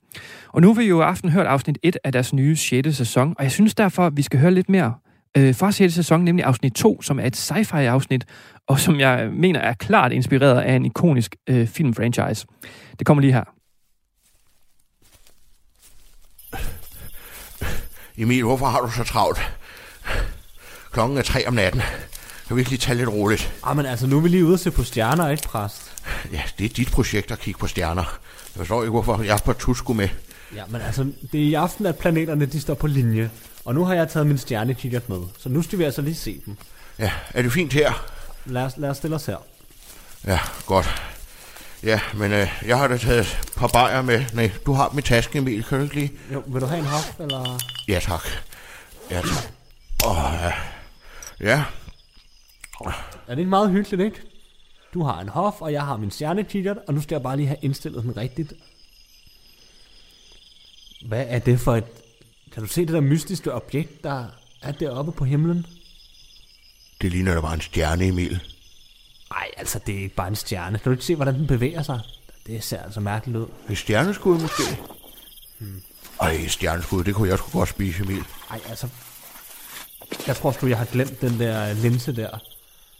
[0.48, 2.96] Og nu har vi jo i aften hørt afsnit 1 af deres nye 6.
[2.96, 4.94] sæson, og jeg synes derfor, at vi skal høre lidt mere
[5.36, 5.94] øh, fra 6.
[5.94, 8.24] sæson, nemlig afsnit 2, som er et sci-fi afsnit,
[8.68, 12.46] og som jeg mener er klart inspireret af en ikonisk øh, filmfranchise.
[12.98, 13.44] Det kommer lige her.
[18.18, 19.38] Emil, hvorfor har du så travlt?
[20.92, 21.82] Klokken er tre om natten.
[22.46, 23.52] Kan vi ikke lige tage lidt roligt?
[23.62, 25.92] Ah, men altså, nu er vi lige ude og se på stjerner, ikke, præst?
[26.32, 28.02] Ja, det er dit projekt at kigge på stjerner.
[28.02, 30.08] Jeg forstår ikke, hvorfor jeg partout skulle med.
[30.54, 33.30] Ja, men altså, det er i aften, at planeterne de står på linje.
[33.64, 36.42] Og nu har jeg taget min stjernekikkert med, så nu skal vi altså lige se
[36.46, 36.56] dem.
[36.98, 38.06] Ja, er det fint her?
[38.44, 39.36] Lad os, lad os stille os her.
[40.26, 40.86] Ja, godt.
[41.82, 44.24] Ja, men øh, jeg har da taget et par bajer med.
[44.32, 45.64] Nej, du har dem i tasken, Emil.
[45.64, 46.12] Kan du ikke lige?
[46.32, 47.58] Jo, vil du have en hof, eller?
[47.88, 48.22] Ja, tak.
[49.10, 49.52] Ja, tak.
[50.06, 50.52] Åh, ja.
[51.40, 51.64] Ja,
[53.26, 54.20] Er det ikke meget hyggeligt, ikke?
[54.94, 57.46] Du har en hof, og jeg har min stjernekikkert, og nu skal jeg bare lige
[57.46, 58.52] have indstillet den rigtigt.
[61.08, 61.84] Hvad er det for et...
[62.54, 64.26] Kan du se det der mystiske objekt, der
[64.62, 65.66] er deroppe på himlen?
[67.04, 68.40] det ligner da bare en stjerne, Emil.
[69.30, 70.78] Nej, altså det er ikke bare en stjerne.
[70.78, 72.00] Kan du ikke se, hvordan den bevæger sig?
[72.46, 73.46] Det ser altså mærkeligt ud.
[73.70, 74.62] Et stjerneskud måske?
[75.58, 75.82] Hmm.
[76.20, 78.22] Ej, et stjerneskud, det kunne jeg sgu godt spise, Emil.
[78.50, 78.88] Ej, altså...
[80.26, 82.38] Jeg tror sgu, jeg har glemt den der linse der,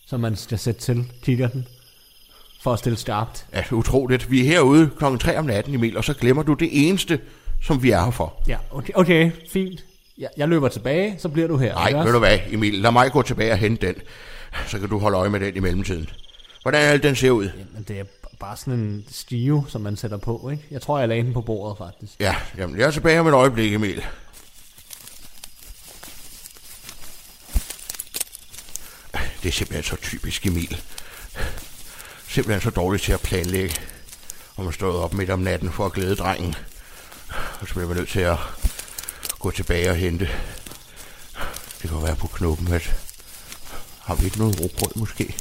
[0.06, 1.68] som man skal sætte til kikkerten,
[2.62, 3.46] for at stille skarpt.
[3.52, 4.30] Ja, utroligt.
[4.30, 7.20] Vi er herude klokken 3 om natten, Emil, og så glemmer du det eneste,
[7.62, 8.42] som vi er her for.
[8.48, 9.84] Ja, okay, okay fint.
[10.18, 11.74] Jeg, jeg løber tilbage, så bliver du her.
[11.74, 13.94] Nej, ved du hvad, Emil, lad mig gå tilbage og hente den.
[14.66, 16.08] Så kan du holde øje med den i mellemtiden.
[16.62, 17.50] Hvordan er den ser ud?
[17.74, 18.04] Men det er
[18.40, 20.64] bare sådan en stive, som man sætter på, ikke?
[20.70, 22.12] Jeg tror, jeg lagde den på bordet, faktisk.
[22.20, 24.04] Ja, jamen, jeg er tilbage om et øjeblik, Emil.
[29.42, 30.80] Det er simpelthen så typisk Emil.
[32.28, 33.74] Simpelthen så dårligt til at planlægge.
[34.56, 36.54] Og man stået op midt om natten for at glæde drengen.
[37.60, 38.38] Og så bliver man nødt til at
[39.38, 40.28] gå tilbage og hente.
[41.82, 42.94] Det kan være på knuppen, at
[44.00, 45.36] har vi ikke noget råbrød måske?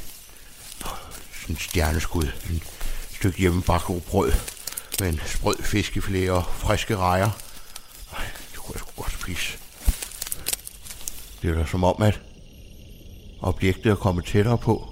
[1.40, 2.32] Sådan en stjerneskud.
[2.50, 2.62] En
[3.14, 4.32] stykke hjemmebagt råbrød
[5.00, 7.30] med en sprød fiskefilet og friske rejer.
[8.16, 9.58] Ej, det kunne jeg sgu godt spise.
[11.42, 12.20] Det er da som om, at
[13.40, 14.88] objektet er kommet tættere på.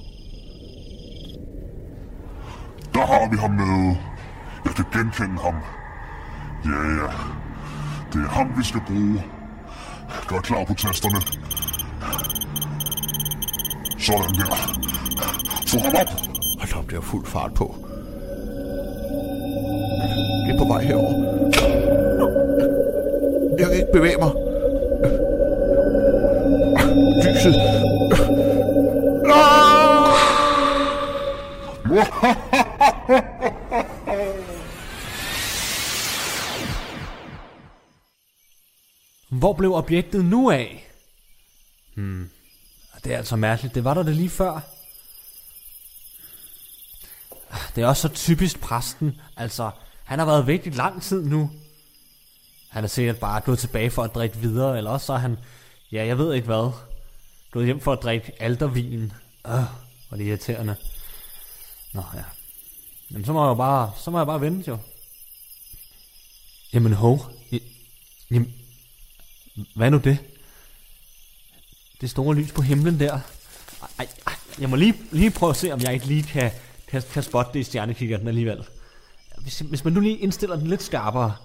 [2.95, 3.97] Der har vi ham med.
[4.65, 5.82] Jeg kan genkende ham.
[6.65, 7.09] Ja, ja.
[8.13, 9.23] Det er ham, vi skal bruge.
[10.29, 11.21] Gør klar på tasterne.
[13.99, 14.57] Sådan der.
[15.69, 16.09] Få ham op.
[16.59, 17.75] Hold op, det er fuld fart på.
[20.47, 21.13] Det er på vej herover.
[23.59, 24.33] Jeg kan ikke bevæge mig.
[27.25, 27.82] Lyset.
[39.53, 40.91] Hvor blev objektet nu af?
[41.95, 42.31] Hmm.
[43.05, 43.75] Det er altså mærkeligt.
[43.75, 44.61] Det var der det lige før.
[47.51, 49.21] Ah, det er også så typisk præsten.
[49.37, 49.71] Altså,
[50.05, 51.51] han har været væk i lang tid nu.
[52.69, 55.39] Han er sikkert bare gået tilbage for at drikke videre, eller også så er han,
[55.93, 56.73] ja, jeg ved ikke hvad,
[57.51, 59.13] gået hjem for at drikke aldervin.
[59.47, 59.65] Øh,
[60.09, 60.77] hvor det er irriterende.
[61.93, 62.25] Nå, ja.
[63.11, 64.79] Men så må jeg jo bare, så må jeg bare vente jo.
[66.73, 67.27] Jamen, hov.
[68.31, 68.55] Jamen,
[69.75, 70.19] hvad er nu det?
[72.01, 73.21] Det store lys på himlen der.
[73.99, 76.51] Ej, ej, jeg må lige, lige prøve at se, om jeg ikke lige kan,
[76.89, 78.65] kan, kan spotte det i stjernekikkerten alligevel.
[79.39, 81.37] Hvis, hvis man nu lige indstiller den lidt skarpere.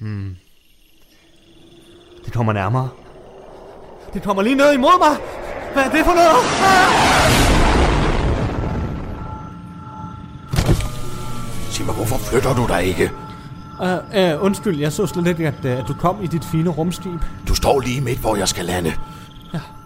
[0.00, 0.36] Hmm.
[2.24, 2.88] Det kommer nærmere.
[4.14, 5.16] Det kommer lige ned imod mig.
[5.72, 6.44] Hvad er det for noget?
[11.70, 13.25] Sig mig, hvorfor flytter du dig ikke?
[13.80, 16.70] Uh, uh, undskyld, jeg så slet ikke, at, uh, at du kom i dit fine
[16.70, 17.20] rumskib.
[17.48, 18.92] Du står lige midt, hvor jeg skal lande.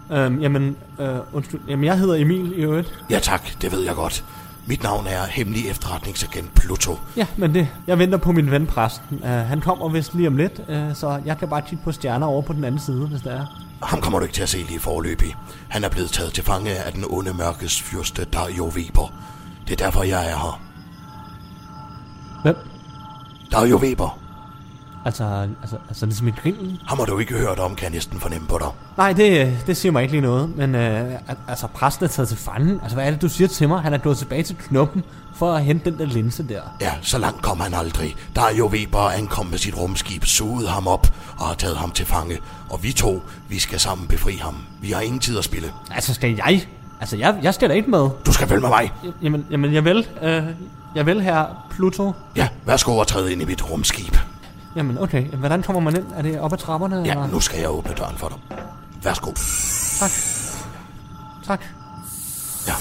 [0.09, 1.59] Uh, jamen, uh, undskyld.
[1.67, 3.03] Jamen, jeg hedder Emil i øvrigt.
[3.09, 4.25] Ja tak, det ved jeg godt.
[4.65, 6.97] Mit navn er hemmelig efterretningsagent Pluto.
[7.17, 9.19] Ja, men det, jeg venter på min ven præsten.
[9.23, 12.27] Uh, han kommer vist lige om lidt, uh, så jeg kan bare kigge på stjerner
[12.27, 13.45] over på den anden side, hvis det er.
[13.83, 15.35] Ham kommer du ikke til at se lige forløbig.
[15.69, 19.13] Han er blevet taget til fange af den onde mørkes fyrste Dario Weber.
[19.67, 20.61] Det er derfor, jeg er her.
[22.41, 22.55] Hvem?
[23.51, 24.19] Dario Weber.
[25.05, 26.77] Altså, altså, altså ligesom i grillen?
[26.87, 28.67] Ham har du ikke hørt om, kan jeg næsten fornemme på dig.
[28.97, 30.55] Nej, det, det siger mig ikke lige noget.
[30.57, 31.11] Men uh,
[31.47, 32.79] altså, præsten er taget til fange.
[32.81, 33.81] Altså, hvad er det, du siger til mig?
[33.81, 35.03] Han er gået tilbage til knuppen
[35.35, 36.61] for at hente den der linse der.
[36.81, 38.15] Ja, så langt kom han aldrig.
[38.35, 42.37] Dario Weber ankom med sit rumskib, sugede ham op og har taget ham til fange.
[42.69, 44.55] Og vi to, vi skal sammen befri ham.
[44.81, 45.71] Vi har ingen tid at spille.
[45.91, 46.67] Altså, skal jeg?
[46.99, 48.09] Altså, jeg, jeg skal da ikke med.
[48.25, 48.91] Du skal vel med mig.
[49.21, 50.07] Jamen, jamen jeg vil.
[50.21, 50.29] Uh,
[50.95, 52.13] jeg vil her, Pluto.
[52.35, 54.15] Ja, værsgo at træde ind i mit rumskib.
[54.75, 55.23] Jamen, okay.
[55.27, 56.05] Hvordan kommer man ind?
[56.17, 56.95] Er det op ad trapperne?
[56.95, 57.27] Ja, eller?
[57.27, 58.57] nu skal jeg åbne døren for dig.
[59.03, 59.31] Værsgo.
[59.99, 60.11] Tak.
[61.47, 61.61] Tak.
[62.67, 62.73] Ja,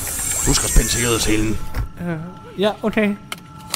[0.46, 1.58] du skal spænde sikkerhedshælen.
[2.58, 3.16] Ja, okay.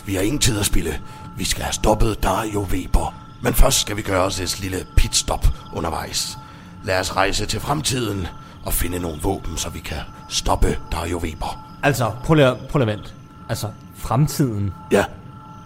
[0.07, 1.01] Vi har ingen tid at spille.
[1.37, 3.15] Vi skal have stoppet Dario Weber.
[3.43, 6.39] Men først skal vi gøre os et lille pitstop undervejs.
[6.85, 8.27] Lad os rejse til fremtiden
[8.65, 11.67] og finde nogle våben, så vi kan stoppe Dario Weber.
[11.83, 13.15] Altså, prøv lige, prøv lige vent.
[13.49, 13.69] Altså,
[14.05, 14.73] fremtiden.
[14.91, 15.05] Ja,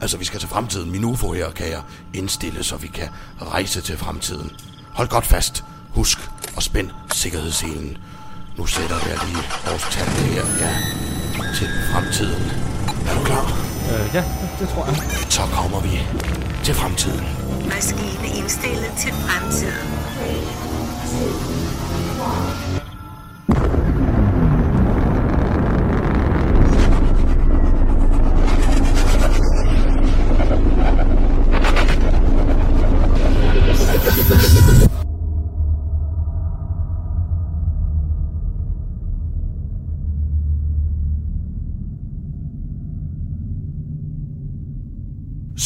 [0.00, 0.90] altså vi skal til fremtiden.
[0.90, 1.82] Min UFO her kan jeg
[2.14, 3.08] indstille, så vi kan
[3.42, 4.50] rejse til fremtiden.
[4.92, 5.64] Hold godt fast.
[5.90, 6.18] Husk
[6.56, 7.96] at spænd sikkerhedsselen.
[8.58, 10.72] Nu sætter jeg lige vores tante her, ja,
[11.54, 12.42] til fremtiden.
[13.08, 13.44] Er du klar?
[13.92, 14.24] Øh, ja,
[14.60, 14.96] det tror jeg.
[15.30, 16.00] Så kommer vi
[16.64, 17.24] til fremtiden.
[17.68, 19.88] Maskine indstillet til fremtiden.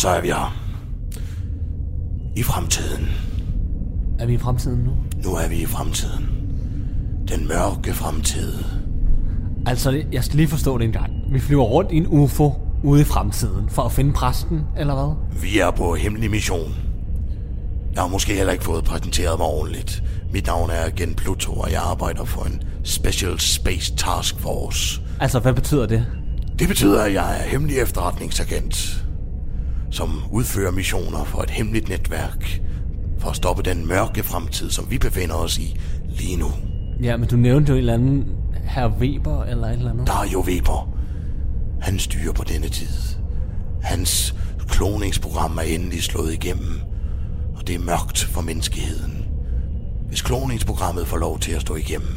[0.03, 0.57] Så er vi her.
[2.37, 3.09] I fremtiden.
[4.19, 4.93] Er vi i fremtiden nu?
[5.25, 6.29] Nu er vi i fremtiden.
[7.29, 8.53] Den mørke fremtid.
[9.67, 11.13] Altså, jeg skal lige forstå det en gang.
[11.33, 12.53] Vi flyver rundt i en UFO
[12.85, 15.41] ude i fremtiden for at finde præsten, eller hvad?
[15.43, 16.75] Vi er på hemmelig mission.
[17.95, 20.03] Jeg har måske heller ikke fået præsenteret mig ordentligt.
[20.33, 25.01] Mit navn er Agent Pluto, og jeg arbejder for en Special Space Task Force.
[25.21, 26.07] Altså, hvad betyder det?
[26.59, 29.03] Det betyder, at jeg er hemmelig efterretningsagent,
[29.93, 32.61] som udfører missioner for et hemmeligt netværk
[33.19, 35.77] for at stoppe den mørke fremtid, som vi befinder os i
[36.09, 36.47] lige nu.
[37.03, 38.27] Ja, men du nævnte jo en eller anden
[38.65, 40.07] herr Weber eller et eller andet.
[40.07, 40.89] Dario Weber.
[41.81, 43.19] Han styrer på denne tid.
[43.83, 44.35] Hans
[44.69, 46.81] kloningsprogram er endelig slået igennem,
[47.57, 49.25] og det er mørkt for menneskeheden.
[50.09, 52.17] Hvis kloningsprogrammet får lov til at stå igennem,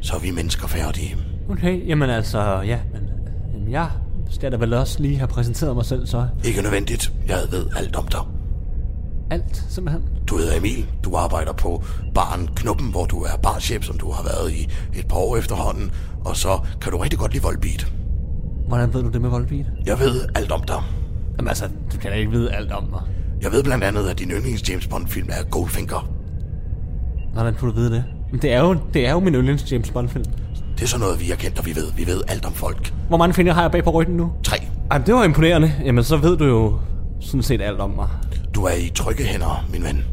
[0.00, 1.16] så er vi mennesker færdige.
[1.50, 3.02] Okay, jamen altså, ja, men
[3.54, 3.90] jamen, jeg
[4.30, 6.26] skal da vel også lige have præsenteret mig selv så.
[6.44, 7.12] Ikke nødvendigt.
[7.28, 8.20] Jeg ved alt om dig.
[9.30, 10.04] Alt, simpelthen.
[10.26, 10.86] Du hedder Emil.
[11.04, 11.82] Du arbejder på
[12.14, 15.90] baren Knuppen, hvor du er barchef, som du har været i et par år efterhånden.
[16.24, 17.92] Og så kan du rigtig godt lide Volbeat.
[18.68, 19.66] Hvordan ved du det med Volbeat?
[19.86, 20.82] Jeg ved alt om dig.
[21.36, 23.00] Jamen altså, du kan da ikke vide alt om mig.
[23.42, 26.10] Jeg ved blandt andet, at din yndlings James Bond film er Goldfinger.
[27.32, 28.04] Hvordan kunne du vide det?
[28.30, 30.24] Men det er jo, det er jo min yndlings James Bond film.
[30.80, 31.92] Det er sådan noget, vi har kendt, og vi ved.
[31.96, 32.94] Vi ved alt om folk.
[33.08, 34.32] Hvor mange fingre har jeg bag på ryggen nu?
[34.42, 34.56] Tre.
[34.90, 35.72] Ej, men det var imponerende.
[35.84, 36.78] Jamen, så ved du jo
[37.20, 38.08] sådan set alt om mig.
[38.54, 40.04] Du er i trygge hænder, min ven.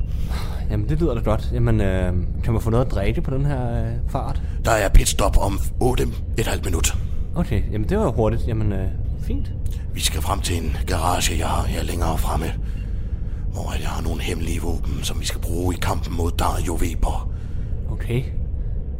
[0.72, 1.50] Jamen, det lyder da godt.
[1.54, 4.42] Jamen, øh, kan man få noget at drikke på den her øh, fart?
[4.66, 6.04] Der er pitstop om 8
[6.38, 6.96] et halvt minut.
[7.36, 8.48] Okay, jamen det var hurtigt.
[8.48, 8.88] Jamen, øh,
[9.22, 9.52] fint.
[9.94, 12.46] Vi skal frem til en garage, jeg har her længere fremme.
[13.54, 17.30] Hvor jeg har nogle hemmelige våben, som vi skal bruge i kampen mod Dario Weber.
[17.92, 18.24] Okay.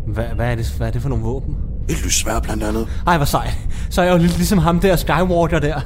[0.08, 1.58] Hvad, hvad, er det, hvad er det for nogle våben?
[1.90, 2.88] Et lyssvær blandt andet.
[3.08, 3.52] Ej, hvor sej.
[3.90, 5.80] Så er jeg jo lidt ligesom ham der, Skywalker der.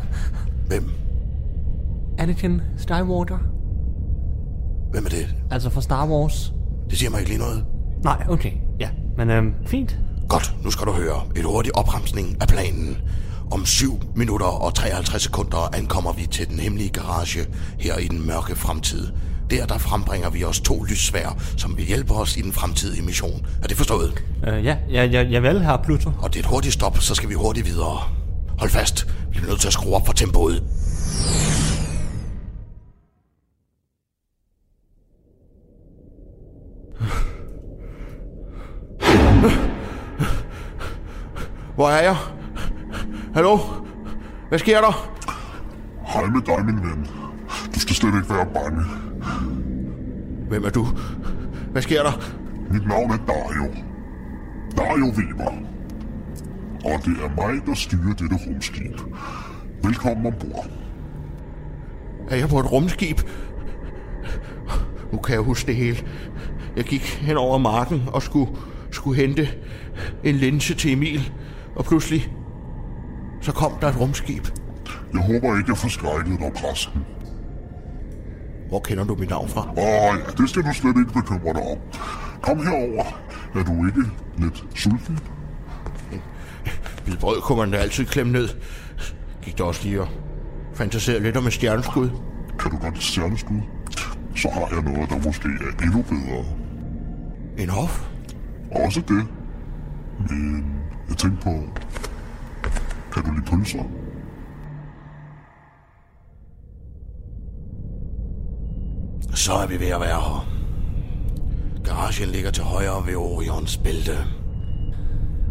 [0.68, 0.90] Hvem?
[2.18, 3.38] Anakin Skywalker.
[4.92, 5.36] Hvem er det?
[5.52, 6.54] Altså fra Star Wars.
[6.90, 7.66] Det siger mig ikke lige noget.
[8.04, 8.52] Nej, okay.
[8.80, 10.00] Ja, men øhm, fint.
[10.30, 11.22] Godt, nu skal du høre.
[11.36, 12.98] Et hurtigt opremsning af planen.
[13.52, 17.40] Om 7 minutter og 53 sekunder ankommer vi til den hemmelige garage
[17.80, 19.08] her i den mørke fremtid.
[19.52, 23.46] Der, der frembringer vi os to lyssvær, som vil hjælpe os i den fremtidige mission.
[23.64, 24.24] Er det forstået?
[24.48, 26.12] Øh, ja, ja, ja, jeg vel, her Pluto.
[26.22, 28.00] Og det er et hurtigt stop, så skal vi hurtigt videre.
[28.60, 29.08] Hold fast.
[29.32, 30.64] Vi bliver nødt til at skrue op for tempoet.
[41.76, 42.16] Hvor er jeg?
[43.34, 43.60] Hallo?
[44.50, 45.10] Hvad sker der?
[46.14, 47.08] Hej med dig, min ven.
[47.76, 49.11] Du skal slet ikke være bange.
[50.52, 50.88] Hvem er du?
[51.72, 52.12] Hvad sker der?
[52.74, 53.74] Mit navn er Dario.
[54.78, 55.52] Dario Weber.
[56.86, 59.02] Og det er mig, der styrer dette rumskib.
[59.84, 60.68] Velkommen ombord.
[62.30, 63.22] Er jeg på et rumskib?
[65.12, 65.98] Nu kan jeg huske det hele.
[66.76, 68.52] Jeg gik hen over marken og skulle,
[68.92, 69.50] skulle hente
[70.24, 71.32] en linse til Emil.
[71.76, 72.34] Og pludselig,
[73.42, 74.48] så kom der et rumskib.
[75.14, 77.06] Jeg håber ikke, jeg forskrækkede dig, præsten.
[78.72, 79.70] Hvor kender du mit navn fra?
[79.72, 81.78] Åh ja, det skal du slet ikke bekymre dig om.
[82.42, 83.04] Kom herover.
[83.56, 85.20] Er du ikke lidt sulten?
[87.06, 88.50] Hvid brød kunne man da altid klemme ned.
[89.42, 90.08] Gik der også lige og
[90.74, 92.10] fantaserede lidt om et stjerneskud.
[92.60, 93.60] Kan du godt et stjerneskud?
[94.36, 96.46] Så har jeg noget, der måske er endnu bedre.
[97.58, 98.08] En hof?
[98.72, 99.26] Også det.
[100.30, 100.66] Men
[101.10, 101.64] jeg tænkte på...
[103.14, 103.84] Kan du lide pølser?
[109.42, 110.48] Så er vi ved at være her.
[111.84, 114.18] Garagen ligger til højre ved Orions bælte.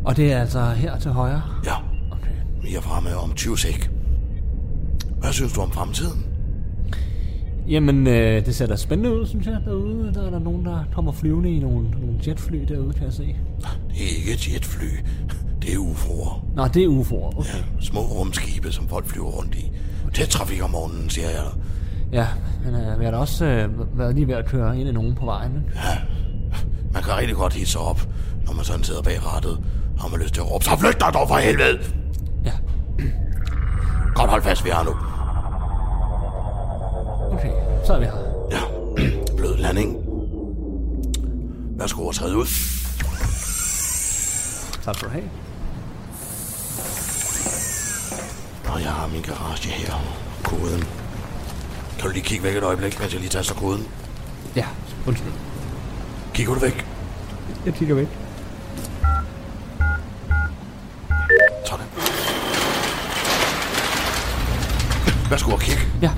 [0.05, 1.43] Og det er altså her til højre?
[1.65, 1.75] Ja,
[2.13, 2.31] Okay.
[2.63, 3.91] vi er fremme om 20 sek.
[5.21, 6.27] Hvad synes du om fremtiden?
[7.69, 10.15] Jamen, øh, det ser da spændende ud, synes jeg, derude.
[10.15, 13.37] Der er der nogen, der kommer flyvende i nogle, nogle jetfly derude, kan jeg se.
[13.91, 14.87] Det er ikke et jetfly.
[15.63, 16.41] Det er UFO'er.
[16.55, 17.39] Nå, det er UFO'er.
[17.39, 17.49] Okay.
[17.49, 19.71] Ja, små rumskibe, som folk flyver rundt i.
[20.15, 21.45] Tæt trafik om morgenen, siger jeg.
[22.13, 22.27] Ja,
[22.65, 25.15] men øh, vi har da også øh, været lige ved at køre ind i nogen
[25.15, 25.57] på vejen.
[25.57, 25.81] ikke?
[26.93, 28.01] Man kan rigtig godt hisse op,
[28.47, 29.59] når man sådan sidder bag rattet.
[29.99, 31.79] Har man lyst til at råbe, så flyt dig dog for helvede!
[32.45, 32.53] Ja.
[34.15, 34.91] Godt hold fast, vi har nu.
[37.33, 37.51] Okay,
[37.87, 38.13] så er vi her.
[38.51, 38.61] Ja,
[39.39, 39.97] blød landing.
[41.79, 42.47] Værsgo at træde ud.
[44.85, 45.31] Tak skal du have.
[48.75, 49.95] Og jeg har min garage her.
[50.45, 51.00] Koden.
[52.01, 53.87] Kan du lige kigge væk et øjeblik, mens jeg lige taster koden?
[54.57, 54.65] Ja,
[55.07, 55.33] undskyld.
[56.35, 56.87] Kigger du væk?
[57.67, 58.09] Jeg kigger væk.
[61.67, 61.87] Sådan.
[65.31, 65.83] Værsgo at kigge.
[66.03, 66.11] Ja.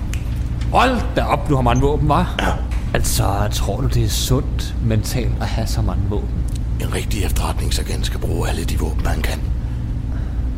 [0.72, 2.34] Hold da op, du har mange våben, var?
[2.40, 2.52] Ja.
[2.94, 6.44] Altså, tror du, det er sundt mentalt at have så mange våben?
[6.80, 9.40] En rigtig efterretningsagent skal bruge alle de våben, han kan.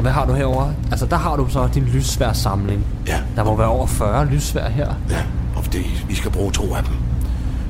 [0.05, 0.75] Og hvad har du herovre?
[0.91, 2.87] Altså, der har du så din lyssværsamling.
[3.07, 3.21] Ja.
[3.37, 4.95] Der må være over 40 lyssvær her.
[5.11, 5.23] Ja,
[5.57, 6.93] og det, vi skal bruge to af dem.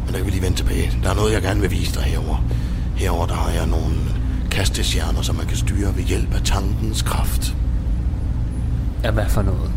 [0.05, 0.99] Men der kan vi lige vende tilbage.
[1.03, 2.45] Der er noget, jeg gerne vil vise dig herover.
[2.97, 3.95] Herover der har jeg nogle
[4.51, 7.57] kastestjerner, som man kan styre ved hjælp af tankens kraft.
[9.05, 9.71] Ja, hvad for noget?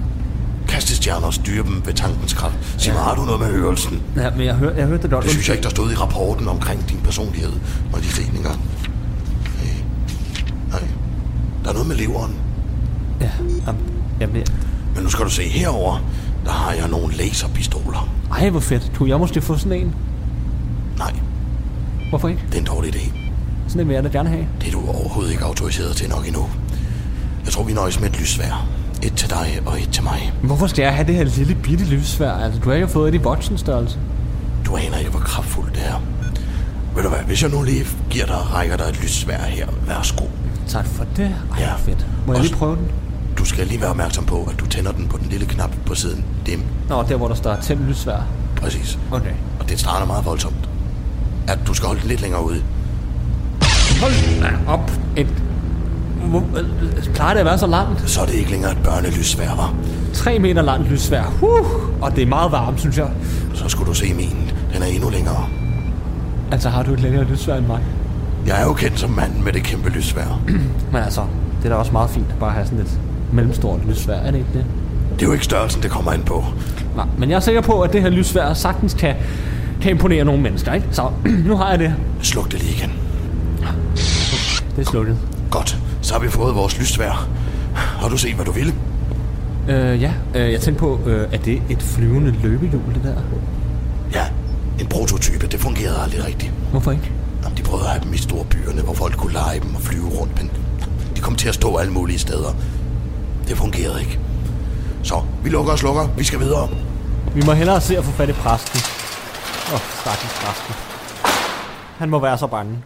[0.67, 2.76] Kastestjerner styrer dem ved tankens kraft.
[2.78, 4.02] Sig mig, har du noget med hørelsen?
[4.15, 5.24] Ja, men jeg, hør, jeg hørte det godt.
[5.24, 7.54] Det synes jeg ikke, der stod i rapporten omkring din personlighed
[7.93, 8.60] og de engang.
[9.63, 9.74] Nej.
[10.72, 10.88] Nej.
[11.63, 12.46] Der er noget med leveren.
[13.21, 13.30] Ja,
[13.67, 13.82] jamen,
[14.21, 14.45] jamen, jeg...
[14.95, 16.03] Men nu skal du se herover.
[16.45, 18.10] Der har jeg nogle laserpistoler.
[18.32, 18.91] Ej, hvor fedt.
[18.95, 19.95] Kunne jeg måske få sådan en?
[20.97, 21.13] Nej,
[22.10, 22.41] Hvorfor ikke?
[22.47, 23.10] det er en dårlig idé.
[23.67, 24.45] Sådan en vil jeg da gerne have.
[24.62, 26.45] Det er du overhovedet ikke autoriseret til nok endnu.
[27.45, 28.67] Jeg tror, vi nøjes med et lysvær.
[29.03, 30.34] Et til dig og et til mig.
[30.43, 32.32] Hvorfor skal jeg have det her lille bitte lyssvær?
[32.32, 33.97] Altså, du har jo fået et i voksenstørrelse.
[34.65, 36.01] Du aner ikke, hvor kraftfuldt det er.
[36.95, 39.67] Ved du hvad, hvis jeg nu lige giver dig og rækker dig et lysvær her,
[39.88, 40.25] værsgo.
[40.67, 41.25] Tak for det.
[41.25, 41.69] Ej, Ja.
[41.69, 41.75] ja.
[41.75, 42.08] fedt.
[42.27, 42.88] Må jeg Også- lige prøve den?
[43.47, 45.95] Du skal lige være opmærksom på, at du tænder den på den lille knap på
[45.95, 46.25] siden.
[46.45, 46.62] Dim.
[46.89, 48.27] Nå, der hvor der står tænd lyssvær.
[48.55, 48.99] Præcis.
[49.12, 49.31] Okay.
[49.60, 50.69] Og det starter meget voldsomt.
[51.47, 52.62] At du skal holde den lidt længere ude.
[54.01, 54.91] Hold da op.
[55.17, 55.27] Et...
[57.13, 58.10] Plejer det at være så langt?
[58.10, 59.73] Så er det ikke længere et børnelysvær, var.
[60.13, 61.33] 3 meter langt lyssvær.
[61.41, 63.10] Uh, og det er meget varmt, synes jeg.
[63.53, 64.51] Så skulle du se min.
[64.73, 65.49] Den er endnu længere.
[66.51, 67.79] Altså, har du et længere lyssvær end mig?
[68.47, 70.41] Jeg er jo kendt som manden med det kæmpe lysvær.
[70.91, 71.21] Men altså,
[71.57, 72.99] det er da også meget fint at bare have sådan et
[73.31, 74.15] mellemstort lyssvær.
[74.15, 74.65] Er det ikke det?
[75.15, 76.43] Det er jo ikke størrelsen, det kommer an på.
[76.95, 79.15] Nej, men jeg er sikker på, at det her lyssvær sagtens kan,
[79.81, 80.87] kan imponere nogle mennesker, ikke?
[80.91, 81.09] Så
[81.47, 81.95] nu har jeg det.
[82.21, 82.91] Sluk det lige igen.
[84.75, 85.17] Det er slukket.
[85.51, 85.77] Godt.
[86.01, 87.27] Så har vi fået vores lysvær.
[87.73, 88.73] Har du set, hvad du ville?
[89.69, 93.15] Øh, ja, øh, jeg tænkte på, øh, er det et flyvende løbehjul, det der?
[94.13, 94.25] Ja,
[94.79, 95.47] en prototype.
[95.47, 96.51] Det fungerede aldrig rigtigt.
[96.71, 97.11] Hvorfor ikke?
[97.43, 99.81] Jamen, de prøvede at have dem i store byerne, hvor folk kunne lege dem og
[99.81, 100.51] flyve rundt, men
[101.15, 102.55] de kom til at stå alle mulige steder.
[103.47, 104.19] Det fungerede ikke.
[105.03, 106.07] Så, vi lukker og slukker.
[106.17, 106.69] Vi skal videre.
[107.36, 108.79] Vi må hellere se at få fat i præsten.
[109.67, 110.75] Åh, oh, stakkels præsten.
[111.97, 112.83] Han må være så bange.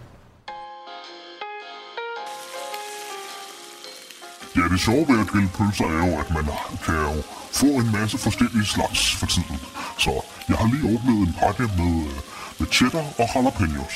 [4.55, 6.45] Ja, det sjove ved at grille pølser er jo, at man
[6.85, 7.21] kan jo
[7.51, 9.59] få en masse forskellige slags for tiden.
[9.97, 10.11] Så
[10.49, 12.17] jeg har lige åbnet en pakke med, øh,
[12.59, 13.95] med cheddar og jalapenos.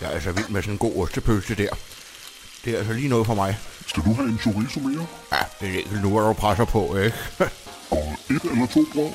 [0.00, 1.72] Jeg er altså vild med sådan en god ostepølse der.
[2.64, 3.58] Det er altså lige noget for mig.
[3.86, 5.06] Skal du have en chorizo mere?
[5.32, 7.16] Ja, det er ikke nu, at du presser på, ikke?
[7.90, 9.10] Og et eller to brød?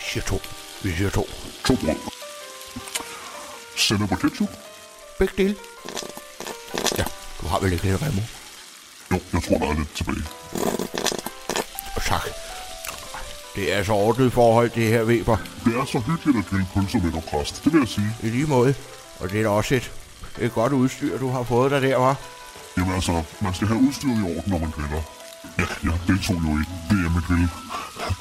[0.00, 0.40] siger to.
[0.82, 1.26] Vi siger to.
[1.64, 1.94] To brød.
[3.76, 4.48] Sender på ketchup?
[5.18, 5.56] Begge dele.
[6.98, 7.04] Ja,
[7.40, 8.22] du har vel ikke lidt remo?
[9.10, 10.24] Jo, jeg tror, der er lidt tilbage.
[12.06, 12.28] Tak.
[13.54, 15.36] Det er så ordnet forhold, det her, Weber.
[15.64, 17.64] Det er så hyggeligt at grille pølser med dig, præst.
[17.64, 18.16] Det vil jeg sige.
[18.22, 18.74] I lige måde.
[19.20, 19.92] Og det er da også et,
[20.40, 22.16] et godt udstyr, du har fået dig der, var.
[22.76, 25.02] Jamen altså, man skal have udstyret i orden, når man griller.
[25.58, 27.48] Ja, jeg deltog jo i DM i grill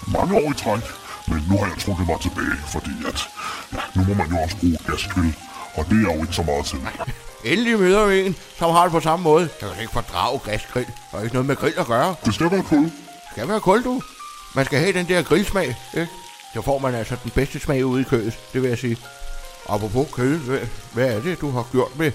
[0.08, 0.84] mange år i træk,
[1.28, 3.20] men nu har jeg trukket mig tilbage, fordi at,
[3.74, 5.36] ja, nu må man jo også bruge gasgrill,
[5.76, 6.80] og det er jo ikke så meget til.
[7.44, 9.50] Endelig møder vi en, som har det på samme måde.
[9.62, 10.88] Jeg kan ikke fordrage gasgrill.
[11.12, 12.16] Der er ikke noget med grill at gøre.
[12.26, 12.92] Det skal være kul.
[13.32, 14.02] skal være kul, du.
[14.56, 16.12] Man skal have den der grillsmag, ikke?
[16.54, 18.98] Så får man altså den bedste smag ude i kødet, det vil jeg sige.
[19.72, 20.60] Apropos kød, hvad,
[20.94, 22.12] hvad er det, du har gjort med,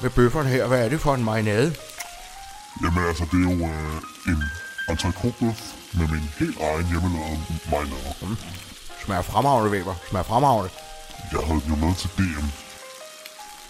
[0.00, 0.66] med bøfferne her?
[0.66, 1.74] Hvad er det for en marinade?
[2.82, 4.42] Jamen altså, det er jo øh, en
[4.90, 7.38] entrecôte-bøf med min helt egen hjemmelavede
[7.70, 8.36] marinade.
[9.04, 9.94] Smager fremragende, Weber.
[10.08, 10.70] Smager fremragende.
[11.32, 12.46] Jeg havde den jo med til DM.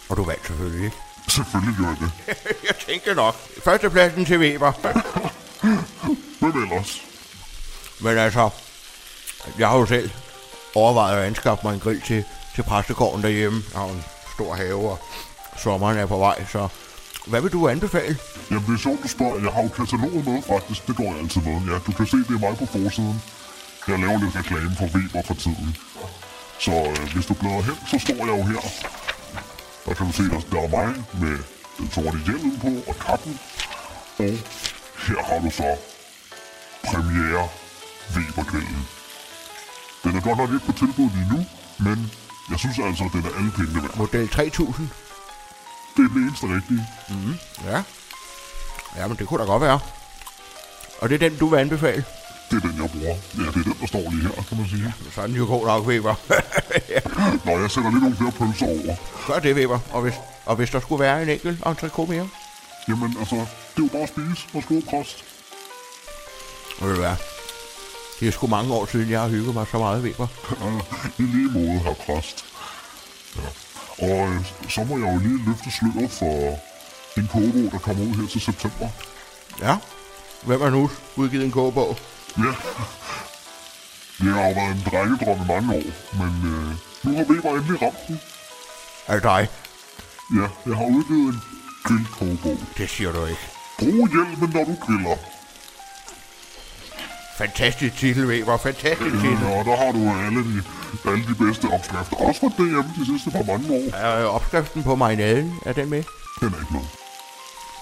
[0.09, 0.97] Og du vandt selvfølgelig, ikke?
[1.29, 2.37] Selvfølgelig gør jeg det.
[2.69, 3.35] jeg tænkte nok.
[3.65, 4.73] Førstepladsen til Weber.
[6.41, 7.03] Hvem ellers?
[8.01, 8.51] Men altså,
[9.59, 10.11] jeg har jo selv
[10.75, 12.25] overvejet at anskaffe mig en grill til,
[12.55, 13.63] til præstegården derhjemme.
[13.73, 14.99] Der har en stor have, og
[15.63, 16.69] sommeren er på vej, så
[17.27, 18.17] Hvad vil du anbefale?
[18.51, 19.39] Jamen, det er sjovt, du spørger.
[19.45, 20.87] Jeg har jo kataloget med, faktisk.
[20.87, 21.73] Det går jeg altid med.
[21.73, 23.23] Ja, du kan se, det er mig på forsiden.
[23.89, 25.77] Jeg laver lidt reklame for Weber for tiden.
[26.59, 28.63] Så øh, hvis du bladrer hen, så står jeg jo her.
[29.87, 30.89] Der kan du se, der, der er mig
[31.23, 31.39] med
[31.79, 33.41] den sorte hjelm på og kappen.
[34.19, 34.35] Og
[35.07, 35.69] her har du så
[36.89, 37.49] premiere
[38.15, 38.83] Weber-kvelden.
[40.05, 41.41] Den er godt nok ikke på tilbud lige nu,
[41.87, 42.11] men
[42.51, 43.97] jeg synes altså, at den er alle pengene værd.
[43.97, 44.89] Model 3000?
[45.97, 46.87] Det er den eneste rigtige.
[47.09, 47.35] Mm,
[47.65, 47.83] ja.
[48.97, 49.81] Ja, men det kunne da godt være.
[51.01, 52.05] Og det er den, du vil anbefale?
[52.51, 53.17] Det er den, jeg bruger.
[53.39, 54.95] Ja, det er den, der står lige her, kan man sige.
[55.15, 56.15] Så er den jo god nok, Weber.
[57.47, 58.97] Nå, jeg sætter lige nogle flere pølser over.
[59.27, 59.79] Gør det, Weber.
[59.93, 60.15] Og hvis,
[60.47, 62.29] og hvis der skulle være en enkelt entrecôte mere?
[62.89, 64.49] Jamen, altså, det er jo bare at spise.
[64.55, 65.25] Værsgo, præst.
[66.81, 67.17] Ved du hvad?
[68.21, 70.27] Det er sgu mange år siden, jeg har hygget mig så meget, Weber.
[71.19, 72.45] I lige måde, her præst.
[73.37, 73.49] Ja.
[74.07, 76.59] Og øh, så må jeg jo lige løfte sløret for
[77.21, 78.89] en kogebog, der kommer ud her til september.
[79.61, 79.77] Ja.
[80.43, 81.97] Hvem har nu udgivet en kogebog?
[82.39, 82.53] Ja.
[84.19, 86.71] Det har jo været en drengedrøm i mange år, men øh,
[87.05, 88.21] nu har Weber endelig ramt den.
[89.07, 89.49] Er det dig?
[90.37, 91.41] Ja, jeg har udgivet en
[91.85, 92.59] grillkogebog.
[92.79, 93.41] Det siger du ikke.
[93.79, 95.17] Brug hjelmen, når du griller.
[97.39, 98.57] Fantastisk titel, Weber.
[98.59, 99.39] Fantastisk titel.
[99.43, 100.63] Ja, der har du alle de,
[101.11, 102.17] alle de bedste opskrifter.
[102.17, 103.97] Også fra DM de sidste par mange år.
[103.97, 106.03] Er opskriften på marinaden, er den med?
[106.41, 106.87] Den er ikke med.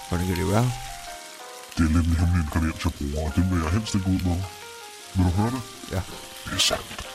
[0.09, 0.71] Hvordan kan det være?
[1.77, 4.19] Det er lidt en hemmelig ingrediens, jeg bruger, og den vil jeg helst ikke ud
[4.29, 4.37] med.
[5.15, 5.61] Vil du høre det?
[5.91, 6.01] Ja.
[6.45, 7.05] Det er sandt.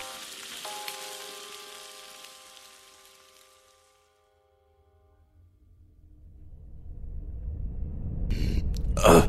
[9.09, 9.23] Øh,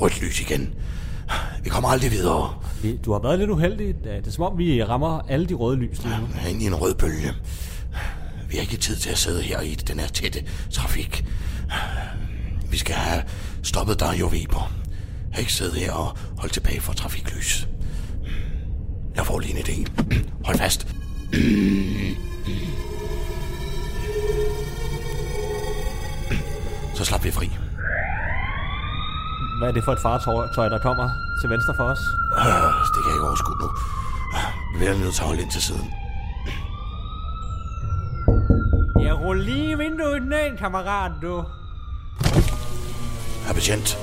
[0.00, 0.74] rødt lys igen.
[1.66, 2.54] Vi kommer aldrig videre.
[2.82, 3.94] Vi- Du har været lidt uheldig.
[4.04, 6.26] Det er som om, vi rammer alle de røde lys lige nu.
[6.36, 7.32] Jeg er inde i en rød bølge.
[8.50, 11.24] Vi har ikke tid til at sidde her i den her tætte trafik.
[12.70, 13.22] Vi skal have
[13.62, 14.72] stoppet Dario Weber.
[15.20, 17.68] Jeg har ikke siddet her og holdt tilbage for trafiklys.
[19.16, 19.90] Jeg får lige en idé.
[20.44, 20.86] Hold fast.
[26.94, 27.50] Så slap vi fri.
[29.58, 31.98] Hvad er det for et fartøj, der kommer til venstre for os?
[32.38, 32.44] Øh,
[32.94, 33.68] Det kan jeg ikke overskue nu.
[34.72, 35.86] Vi bliver nødt til at holde ind til siden.
[39.00, 41.44] Jeg ruller lige vinduet ned, kammerat, du.
[43.46, 43.98] Herr betjent,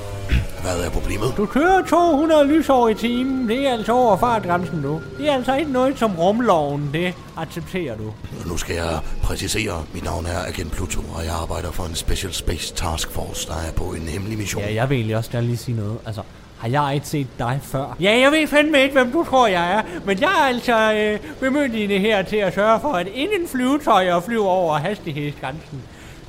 [0.64, 1.34] hvad er problemet?
[1.38, 3.50] Du kører 200 lysår i timen.
[3.50, 5.02] Det er altså over fartgrænsen nu.
[5.18, 8.14] Det er altså ikke noget som rumloven, det accepterer du.
[8.48, 9.84] Nu skal jeg præcisere.
[9.94, 13.54] Mit navn er Agent Pluto, og jeg arbejder for en Special Space Task Force, der
[13.54, 14.64] er på en hemmelig mission.
[14.64, 15.98] Ja, jeg vil egentlig også gerne lige sige noget.
[16.06, 16.22] Altså,
[16.60, 17.96] har jeg ikke set dig før?
[18.00, 19.82] Ja, jeg ved fandme ikke, hvem du tror, jeg er.
[20.06, 24.48] Men jeg er altså øh, bemyndigende her til at sørge for, at inden flyvetøjer flyver
[24.48, 25.82] over hastighedsgrænsen.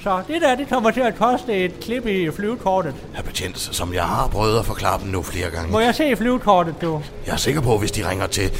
[0.04, 2.94] Så det der, det kommer til at koste et klip i flyvekortet.
[3.14, 5.72] Herr betjent, som jeg har prøvet at forklare dem nu flere gange.
[5.72, 7.02] Må jeg se flyvekortet, du?
[7.26, 8.50] Jeg er sikker på, at hvis de ringer til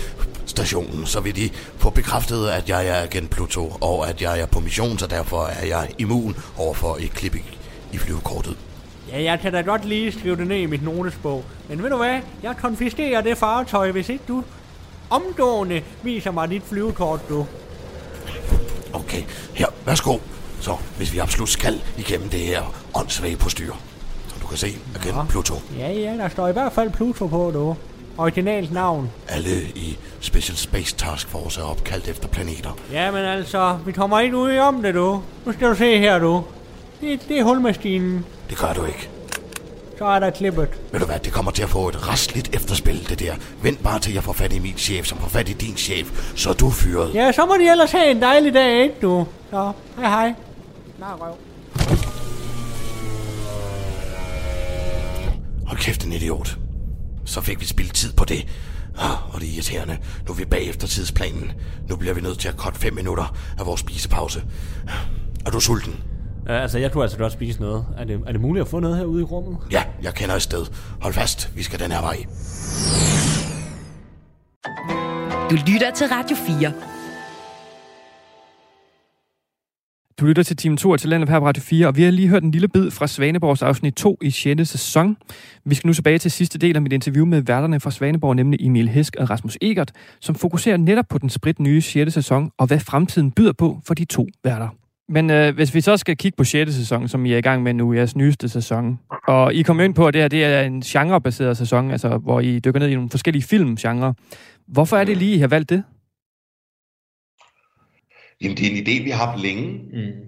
[0.47, 4.47] stationen, så vil de få bekræftet, at jeg er Agent Pluto, og at jeg er
[4.47, 7.42] på mission, så derfor er jeg immun over for et klip i,
[7.92, 8.57] i flyvekortet.
[9.12, 11.45] Ja, jeg kan da godt lige skrive det ned i mit notesbog.
[11.68, 12.20] Men ved du hvad?
[12.42, 14.45] Jeg konfiskerer det fartøj, hvis ikke du
[15.11, 17.47] omgående viser mig dit flyvekort, du.
[18.92, 19.22] Okay,
[19.55, 20.18] her, værsgo.
[20.64, 23.72] Så, hvis vi absolut skal igennem det her åndssvage på styr.
[24.28, 25.24] Som du kan se, Agent Ja.
[25.28, 25.54] Pluto.
[25.78, 27.76] Ja, ja, der står i hvert fald Pluto på, du.
[28.18, 29.10] Originalt navn.
[29.28, 32.78] Alle i Special Space Task Force er opkaldt efter planeter.
[32.92, 35.22] Ja, men altså, vi kommer ikke ud om det, du.
[35.46, 36.44] Nu skal du se her, du.
[37.00, 38.24] Det, det er hulmaskinen.
[38.50, 39.08] Det gør du ikke.
[39.98, 40.68] Så er der klippet.
[40.92, 43.34] Ved du hvad, det kommer til at få et restligt efterspil, det der.
[43.62, 46.32] Vent bare til jeg får fat i min chef, som får fat i din chef,
[46.36, 47.14] så er du fyret.
[47.14, 49.26] Ja, så må de ellers have en dejlig dag, ikke du?
[49.50, 50.34] Så, hej hej.
[51.05, 51.36] Nej, røv.
[55.66, 56.59] Hold kæft, en idiot.
[57.24, 58.46] Så fik vi spildt tid på det.
[58.98, 59.98] Ah, og det er irriterende.
[60.26, 61.52] Nu er vi bagefter tidsplanen.
[61.88, 64.42] Nu bliver vi nødt til at korte fem minutter af vores spisepause.
[65.46, 65.92] Er du sulten?
[66.42, 67.86] Uh, altså, jeg kunne altså godt spise noget.
[67.98, 69.59] Er det, er det muligt at få noget herude i rummet?
[69.70, 70.66] Ja, jeg kender et sted.
[71.00, 72.24] Hold fast, vi skal den her vej.
[75.50, 76.72] Du lytter til Radio 4.
[80.20, 82.28] Du lytter til time 2 af Talentet her på Radio 4, og vi har lige
[82.28, 84.68] hørt en lille bid fra Svaneborgs afsnit 2 i 6.
[84.68, 85.16] sæson.
[85.64, 88.66] Vi skal nu tilbage til sidste del af mit interview med værterne fra Svaneborg, nemlig
[88.66, 92.12] Emil Hesk og Rasmus Egert, som fokuserer netop på den sprit nye 6.
[92.12, 94.68] sæson, og hvad fremtiden byder på for de to værter.
[95.08, 96.74] Men øh, hvis vi så skal kigge på 6.
[96.74, 98.98] sæson, som I er i gang med nu, jeres nyeste sæson,
[99.28, 102.40] og I kom ind på, at det her det er en genrebaseret sæson, altså hvor
[102.40, 104.14] I dykker ned i nogle forskellige filmgenre.
[104.68, 105.82] Hvorfor er det lige, I har valgt det?
[108.45, 109.72] Jamen, det er en idé, vi har haft længe.
[109.92, 110.24] Mm.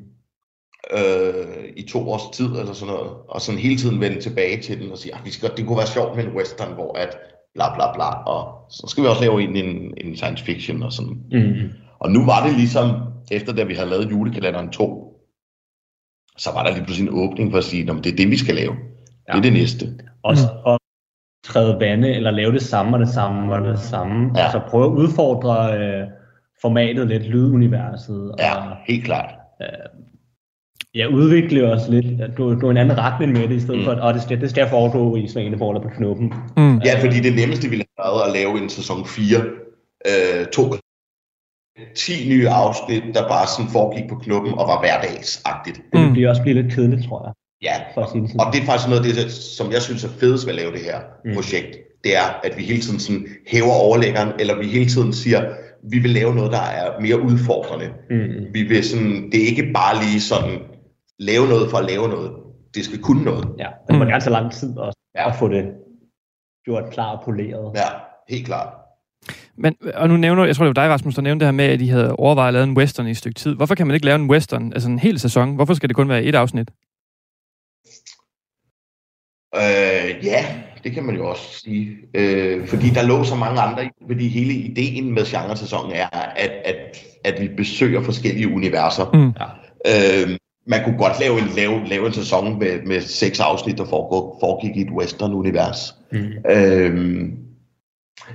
[0.99, 4.81] øh, i to års tid eller sådan noget, og sådan hele tiden vende tilbage til
[4.81, 7.19] den og sige, at vi skal, det kunne være sjovt med en western, hvor at
[7.55, 10.93] bla bla bla, og så skal vi også lave en, en, en science fiction og
[10.93, 11.17] sådan.
[11.33, 11.71] Mm.
[11.99, 12.91] Og nu var det ligesom,
[13.31, 15.12] efter da vi havde lavet julekalenderen 2,
[16.39, 18.37] så var der lige pludselig en åbning for at sige, at det er det, vi
[18.37, 18.75] skal lave.
[19.29, 19.33] Ja.
[19.33, 19.87] Det er det næste.
[20.23, 20.79] Også at
[21.45, 24.31] træde vande, eller lave det samme og det samme og det samme.
[24.35, 24.43] Ja.
[24.43, 26.07] Altså prøve at udfordre øh,
[26.63, 28.31] formatet lidt, lyduniverset.
[28.33, 28.53] Og, Ja,
[28.89, 29.31] helt klart.
[30.95, 32.21] ja, udvikle os lidt.
[32.21, 33.85] at Du, du er en anden retning med det, i stedet mm.
[33.85, 36.33] for, at "Åh, det skal, det skal foregå i Svaneborg på knuppen.
[36.57, 36.79] Mm.
[36.79, 39.39] Ja, fordi det nemmeste ville have været at lave en sæson 4,
[40.11, 40.63] øh, to
[41.97, 45.77] 10 nye afsnit, der bare sådan foregik på knuppen og var hverdagsagtigt.
[45.93, 46.13] Det Mm.
[46.13, 47.33] blive også blive lidt kedeligt, tror jeg.
[47.63, 48.41] Ja, For det sådan.
[48.41, 50.73] og det er faktisk noget af det, som jeg synes er fedest ved at lave
[50.73, 51.35] det her mm.
[51.35, 51.71] projekt.
[52.05, 55.41] Det er, at vi hele tiden sådan hæver overlæggeren, eller vi hele tiden siger,
[55.91, 57.89] vi vil lave noget, der er mere udfordrende.
[58.11, 58.55] Mm.
[58.55, 60.59] Vi vil sådan, det er ikke bare lige sådan,
[61.18, 62.32] lave noget for at lave noget.
[62.74, 63.49] Det skal kunne noget.
[63.59, 64.09] Ja, det må Mm.
[64.11, 65.28] gerne tage lang tid også, Ja.
[65.28, 65.64] at få det
[66.64, 67.72] gjort klar og poleret.
[67.74, 67.89] Ja,
[68.28, 68.68] helt klart.
[69.59, 71.64] Men, og nu nævner, jeg tror det var dig, Rasmus, der nævnte det her med,
[71.64, 73.55] at de havde overvejet at lave en western i et stykke tid.
[73.55, 75.55] Hvorfor kan man ikke lave en western, altså en hel sæson?
[75.55, 76.70] Hvorfor skal det kun være et afsnit?
[79.57, 80.45] Øh, ja,
[80.87, 81.97] det kan man jo også sige.
[82.14, 86.07] Øh, fordi der lå så mange andre, fordi hele ideen med genre-sæsonen er,
[86.37, 89.11] at, at, at vi besøger forskellige universer.
[89.14, 89.32] Mm.
[89.87, 93.84] Øh, man kunne godt lave en, lave, lave en sæson med, med seks afsnit, der
[93.84, 95.95] foregår, foregik i et western-univers.
[96.12, 96.51] Mm.
[96.51, 96.95] Øh,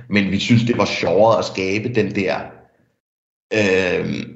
[0.08, 2.36] men vi synes, det var sjovere at skabe den der
[3.54, 4.26] øh,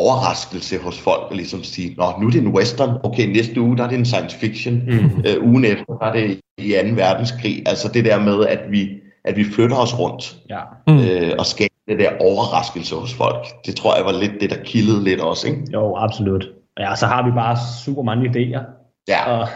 [0.00, 3.76] overraskelse hos folk, og ligesom sige, Nå, nu er det en western, okay, næste uge,
[3.76, 5.22] der er det en science fiction, Mm.
[5.28, 6.94] øh, ugen efter, der er det i 2.
[6.96, 7.62] verdenskrig.
[7.68, 8.88] Altså det der med, at vi,
[9.24, 10.60] at vi flytter os rundt Ja.
[10.88, 10.98] Mm.
[10.98, 13.46] øh, og skaber det der overraskelse hos folk.
[13.66, 15.60] Det tror jeg var lidt det, der kildede lidt også, ikke?
[15.72, 16.44] Jo, absolut.
[16.80, 18.60] Ja, så har vi bare super mange idéer,
[19.08, 19.48] Ja, og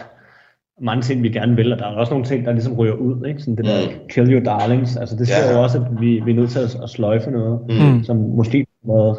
[0.81, 3.25] mange ting, vi gerne vil, og der er også nogle ting, der ligesom ryger ud,
[3.27, 3.39] ikke?
[3.41, 3.93] Sådan det der Mm.
[4.09, 5.53] kill your darlings, altså det ser Ja.
[5.57, 8.03] jo også, at vi, vi er nødt til at, at sløjfe noget, mm.
[8.03, 9.17] som måske noget,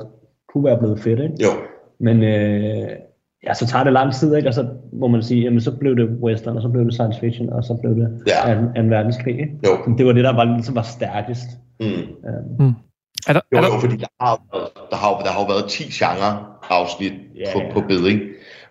[0.53, 1.35] kunne være blevet fedt, ikke?
[1.43, 1.49] jo,
[2.01, 2.89] Men øh,
[3.47, 4.49] ja, så tager det lang tid, ikke?
[4.49, 7.21] Og så må man sige, jamen så blev det western, og så blev det science
[7.21, 8.53] fiction, og så blev det Ja.
[8.59, 9.53] en, en verdenskrig, ikke?
[9.67, 9.71] jo.
[9.85, 11.47] Så Det var det, der var, ligesom var stærkest.
[11.81, 11.87] Mm.
[11.87, 12.73] Øh,
[13.29, 14.35] Er der, Jo, er der, jo, fordi der har,
[14.91, 18.21] der har, der har jo været 10 genre-afsnit Ja, på, på beding,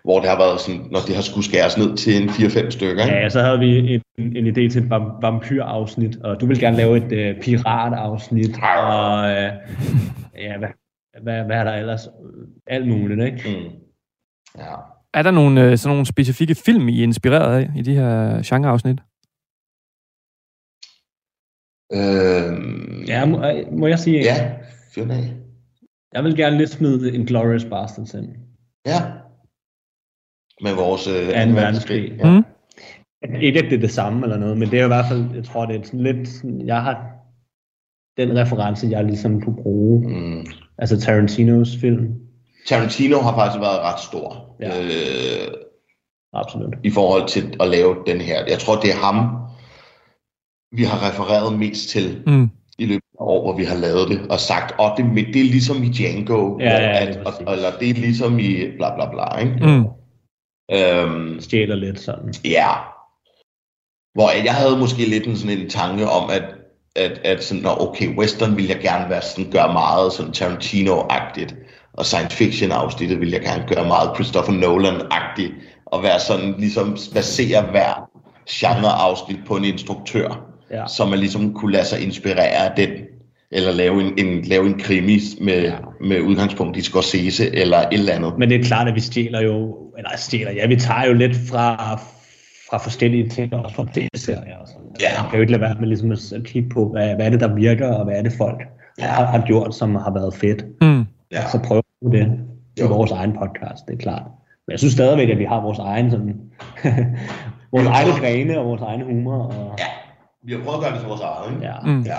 [0.04, 3.02] hvor det har været sådan, når det har skulle skæres ned til en 4-5 stykker,
[3.04, 3.16] ikke?
[3.16, 4.02] Ja, så havde vi en,
[4.36, 8.50] en idé til et vam- vampyrafsnit, og du vil gerne lave et øh, piratafsnit,
[8.82, 9.50] og øh,
[10.44, 10.68] ja, hvad,
[11.22, 12.08] hvad, hvad er der ellers?
[12.66, 13.58] Alt muligt, ikke?
[13.58, 13.76] Mm.
[14.58, 14.74] Ja.
[15.14, 18.42] er der nogle, øh, sådan nogle specifikke film, I er inspireret af i de her
[18.44, 19.00] genreafsnit?
[21.92, 24.56] Øhm, Ja, må, øh, må jeg sige ja,
[24.94, 25.36] fyr af.
[26.14, 28.28] Jeg vil gerne lidt smide en Glorious Bastards ind.
[28.86, 29.00] Ja.
[30.62, 32.12] Med vores øh, Anden verdenskrig.
[32.18, 32.30] Ja.
[32.30, 32.44] Mm.
[33.40, 35.44] Ikke at det er det samme eller noget, men det er i hvert fald, jeg
[35.44, 36.94] tror, det er sådan lidt, sådan, jeg har
[38.16, 40.08] den reference, jeg ligesom kunne bruge.
[40.08, 40.44] Mm.
[40.80, 42.08] Altså Tarantinos film.
[42.66, 44.82] Tarantino har faktisk været ret stor Ja.
[44.82, 45.54] øh,
[46.32, 46.74] Absolut.
[46.84, 48.44] i forhold til at lave den her.
[48.48, 49.16] Jeg tror, det er ham,
[50.76, 52.48] vi har refereret mest til Mm.
[52.78, 55.36] i løbet af år, hvor vi har lavet det, og sagt, at det, men det
[55.40, 58.52] er ligesom i Django, Ja, ja, det er at, og, eller det er ligesom i
[58.76, 59.66] bla bla bla, ikke?
[59.66, 59.84] Mm.
[60.76, 62.34] Øhm, Stjæler lidt sådan.
[62.44, 62.70] ja.
[64.14, 66.44] Hvor jeg havde måske lidt en, sådan en tanke om, at,
[66.96, 71.54] at, at sådan, Nå, okay, western vil jeg gerne være sådan, gøre meget sådan Tarantino-agtigt,
[71.92, 75.52] og science fiction afsnittet vil jeg gerne gøre meget Christopher Nolan-agtigt,
[75.86, 78.10] og være sådan, ligesom basere hver
[78.50, 80.86] genre-afsnit på en instruktør, Ja.
[80.88, 82.90] så man ligesom kunne lade sig inspirere af den,
[83.52, 85.72] eller lave en, en, lave en krimi med, ja.
[86.00, 88.32] med udgangspunkt i Scorsese, eller et eller andet.
[88.38, 91.36] Men det er klart, at vi stjæler jo, eller stjæler, ja, vi tager jo lidt
[91.50, 92.00] fra,
[92.70, 94.86] fra forskellige ting, også fra tv-serier og sådan.
[95.00, 95.22] Ja.
[95.22, 97.40] Man kan jo ikke lade være med ligesom at kigge på, hvad, hvad er det,
[97.40, 98.62] der virker, og hvad er det folk
[98.98, 99.06] Ja.
[99.06, 100.64] har, har gjort, som har været fedt.
[100.82, 101.04] Mm.
[101.32, 101.48] Ja.
[101.48, 102.38] Så prøver vi det
[102.76, 104.22] i vores egen podcast, det er klart.
[104.66, 106.34] Men jeg synes stadigvæk, at vi har vores egen sådan,
[107.72, 109.42] vores Jo, egne grene og vores egne humor.
[109.42, 109.84] Og, Ja,
[110.44, 111.66] vi har prøvet at gøre det til vores eget, ikke?
[111.66, 111.74] ja.
[111.84, 112.00] Mm.
[112.02, 112.16] ja.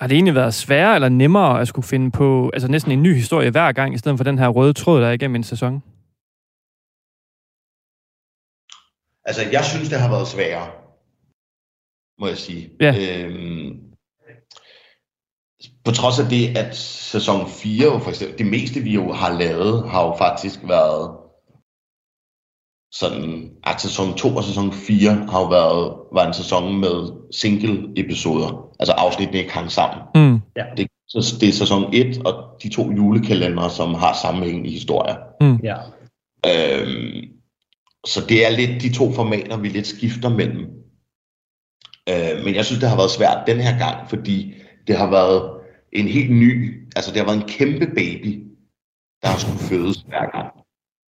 [0.00, 3.14] Har det egentlig været sværere eller nemmere at skulle finde på altså næsten en ny
[3.14, 5.82] historie hver gang, i stedet for den her røde tråd, der er igennem en sæson?
[9.26, 10.70] Altså, jeg synes, det har været sværere,
[12.20, 12.70] må jeg sige.
[12.80, 12.94] Ja.
[12.98, 13.86] Øhm,
[15.84, 16.76] på trods af det, at
[17.12, 21.16] sæson 4, jo for eksempel, det meste vi jo har lavet, har jo faktisk været
[22.92, 27.92] sådan, at sæson 2 og sæson 4 har jo været, var en sæson med single
[27.96, 30.02] episoder, altså afsnittene ikke hang sammen.
[30.14, 30.40] Mm.
[30.76, 35.16] Det, så det er sæson 1 og de to julekalendere, som har sammenhængende historier.
[35.62, 35.76] ja.
[36.46, 37.35] Øhm,
[38.06, 40.64] så det er lidt de to formater, vi lidt skifter mellem.
[42.08, 44.54] Øh, men jeg synes, det har været svært den her gang, fordi
[44.86, 45.50] det har været
[45.92, 48.44] en helt ny, altså det har været en kæmpe baby,
[49.22, 50.48] der har skulle fødes hver gang.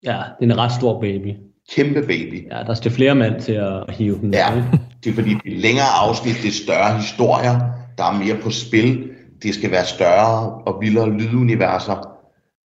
[0.03, 1.33] Ja, det er en ret stor baby.
[1.75, 2.47] Kæmpe baby.
[2.51, 4.33] Ja, der skal flere mand til at hive den.
[4.33, 4.63] Ja,
[5.03, 7.59] det er fordi, det er længere afsnit, det er større historier,
[7.97, 9.11] der er mere på spil,
[9.43, 12.14] det skal være større og vildere lyduniverser.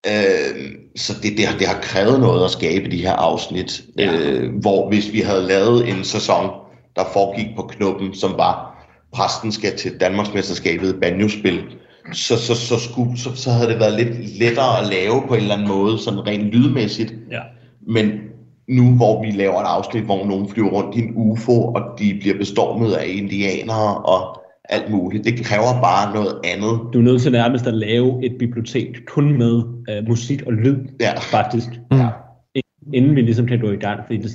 [0.06, 4.12] Øh, så det, det, har, det har krævet noget at skabe de her afsnit, Ja.
[4.12, 6.50] øh, hvor hvis vi havde lavet en sæson,
[6.96, 11.64] der foregik på knuppen, som var, præsten skal til Danmarksmesterskabet i banjospil,
[12.12, 15.40] så, så, så, skulle, så, så havde det været lidt lettere at lave på en
[15.40, 17.14] eller anden måde, sådan rent lydmæssigt.
[17.30, 17.40] Ja.
[17.88, 18.10] Men
[18.68, 22.18] nu hvor vi laver et afsnit, hvor nogen flyver rundt i en UFO, og de
[22.20, 26.80] bliver bestormet af indianere og alt muligt, det kræver bare noget andet.
[26.92, 30.76] Du er nødt til nærmest at lave et bibliotek kun med øh, musik og lyd,
[31.00, 31.12] Ja.
[31.18, 31.68] faktisk.
[31.92, 32.08] Ja.
[32.94, 34.30] Inden vi ligesom kan gå i gang, fordi det,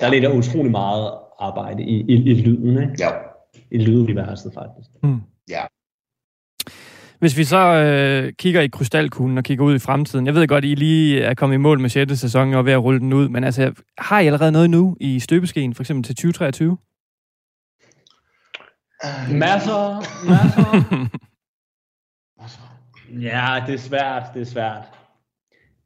[0.00, 1.10] der ligger utrolig meget
[1.40, 2.94] arbejde i, i, i lyden, ikke?
[2.98, 3.08] Ja.
[3.70, 4.90] I lyduniverset, faktisk.
[5.50, 5.60] Ja.
[7.18, 10.26] Hvis vi så øh, kigger i krystalkuglen og kigger ud i fremtiden.
[10.26, 12.18] Jeg ved godt, I lige er kommet i mål med 6.
[12.18, 14.96] sæson og er ved at rulle den ud, men altså, har I allerede noget nu
[15.00, 16.76] i støbeskeen, for eksempel til 2023?
[19.44, 20.88] Masser, masser.
[23.20, 24.82] ja, det er svært, det er svært.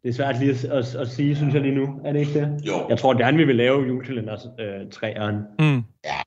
[0.02, 2.00] Det er svært lige at, at, at sige, synes jeg lige nu.
[2.04, 2.66] Er det ikke det?
[2.66, 2.72] Jo.
[2.88, 5.36] Jeg tror gerne, vi vil lave julekalenders øh, træeren.
[5.58, 5.82] Mm.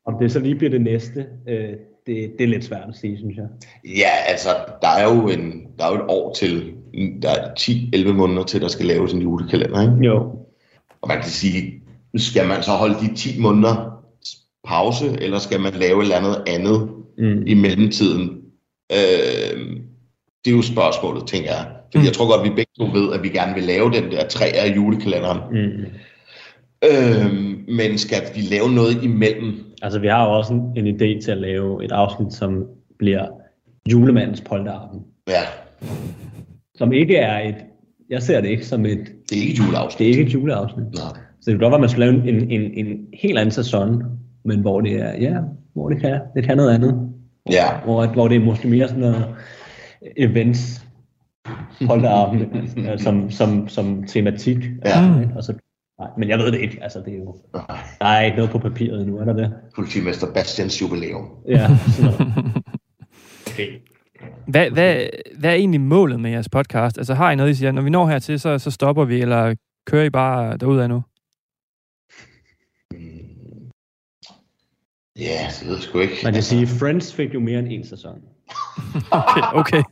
[0.05, 1.69] Om det så lige bliver det næste, øh,
[2.05, 3.45] det, det er lidt svært at sige, synes jeg.
[3.85, 4.49] Ja, altså,
[4.81, 6.73] der er jo, en, der er jo et år til,
[7.21, 10.05] der er 10-11 måneder til, der skal laves en julekalender, ikke?
[10.05, 10.17] Jo.
[11.01, 11.83] Og man kan sige,
[12.15, 13.92] skal man så holde de 10 måneder
[14.67, 17.43] pause, eller skal man lave et eller andet andet Mm.
[17.47, 18.29] i mellemtiden?
[18.91, 19.59] Øh,
[20.45, 21.65] det er jo spørgsmålet, tænker jeg.
[21.91, 22.05] Fordi Mm.
[22.05, 24.45] jeg tror godt, vi begge to ved, at vi gerne vil lave den der tre
[24.45, 25.39] af julekalenderen.
[25.51, 25.85] Mm.
[26.89, 27.31] Øh,
[27.67, 29.53] men skal vi lave noget imellem?
[29.81, 32.65] Altså, vi har jo også en, en idé til at lave et afsnit, som
[32.99, 33.25] bliver
[33.91, 34.99] julemandens polterarben.
[35.27, 35.41] Ja,
[36.75, 37.55] Som ikke er et...
[38.09, 38.99] Jeg ser det ikke som et...
[39.29, 39.99] det er ikke et juleafsnit.
[39.99, 40.85] Det er ikke et juleafsnit.
[40.93, 41.03] Nej.
[41.41, 44.03] Så det kan godt være, at man skal lave en, en, en helt anden sæson,
[44.45, 45.37] men hvor det er, ja,
[45.73, 47.09] hvor det kan, det kan noget andet.
[47.51, 49.35] Ja, Hvor, hvor det er måske mere sådan noget
[50.17, 50.85] events,
[51.87, 52.41] polterarben,
[52.87, 54.57] øh, som, som, som tematik.
[54.85, 55.21] Ja.
[55.21, 55.33] Ikke?
[55.35, 55.53] Og så,
[55.99, 57.77] nej, men jeg ved det ikke, altså det er jo, Nej.
[58.01, 59.53] der er ikke noget på papiret endnu, er der det?
[59.75, 61.29] politimester Bastians jubilæum.
[61.47, 62.33] Ja, sådan noget.
[63.47, 63.67] Okay.
[64.47, 65.07] Hvad, hvad,
[65.39, 66.97] hvad er egentlig målet med jeres podcast?
[66.97, 69.55] Altså har I noget, I siger, når vi når hertil, så, så stopper vi, eller
[69.87, 71.01] kører I bare derudad nu?
[75.19, 76.13] Ja, det ved jeg sgu ikke.
[76.23, 78.15] Man kan sige, Friends fik jo mere end en sæson.
[79.11, 79.83] Okay, okay.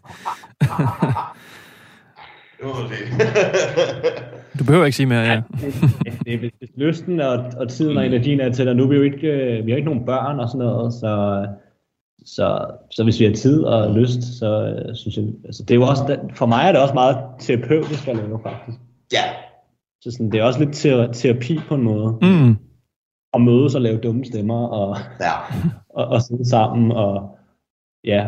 [2.59, 3.19] Det man sige.
[4.59, 5.41] Du behøver ikke sige mere, ja.
[6.26, 8.88] det er hvis hvis lysten og, og tiden og energien er til, og nu er
[8.88, 11.45] vi jo ikke, øh, vi har ikke nogen børn og sådan noget, så,
[12.26, 15.76] så, så hvis vi har tid og lyst, så øh, synes jeg, altså det er
[15.76, 18.78] jo også, for mig er det også meget terapeutisk at lave faktisk.
[19.13, 19.24] ja,
[20.01, 22.55] Så sådan, det er også lidt ter- terapi på en måde, Mm.
[23.34, 25.32] At mødes og lave dumme stemmer, og, ja.
[25.97, 27.38] og, og sidde sammen, og
[28.03, 28.27] ja,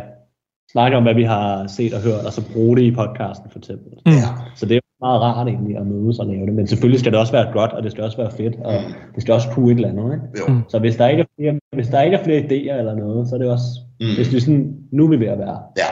[0.72, 3.60] snakke om, hvad vi har set og hørt, og så bruge det i podcasten for
[3.60, 3.92] eksempel.
[4.06, 4.12] Mm.
[4.12, 4.28] ja.
[4.56, 7.12] Så det er jo meget rart egentlig at mødes og lave det, men selvfølgelig skal
[7.12, 8.74] det også være godt, og det skal også være fedt, og
[9.16, 10.26] det skal også kunne et eller andet, ikke?
[10.40, 10.54] Jo.
[10.54, 10.62] Mm.
[10.70, 13.36] Så hvis der ikke er flere, hvis der ikke er flere idéer eller noget, så
[13.36, 13.66] er det også,
[14.00, 14.16] Mm.
[14.16, 15.60] hvis det er sådan, nu er vi ved at være.
[15.78, 15.90] Ja,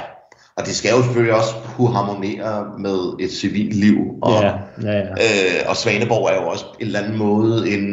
[0.58, 3.98] og det skal jo selvfølgelig også kunne harmonere med et civilt liv.
[4.22, 4.52] Og, Ja,
[4.84, 5.04] ja, ja.
[5.12, 7.86] øh, og Svaneborg er jo også en eller anden måde en,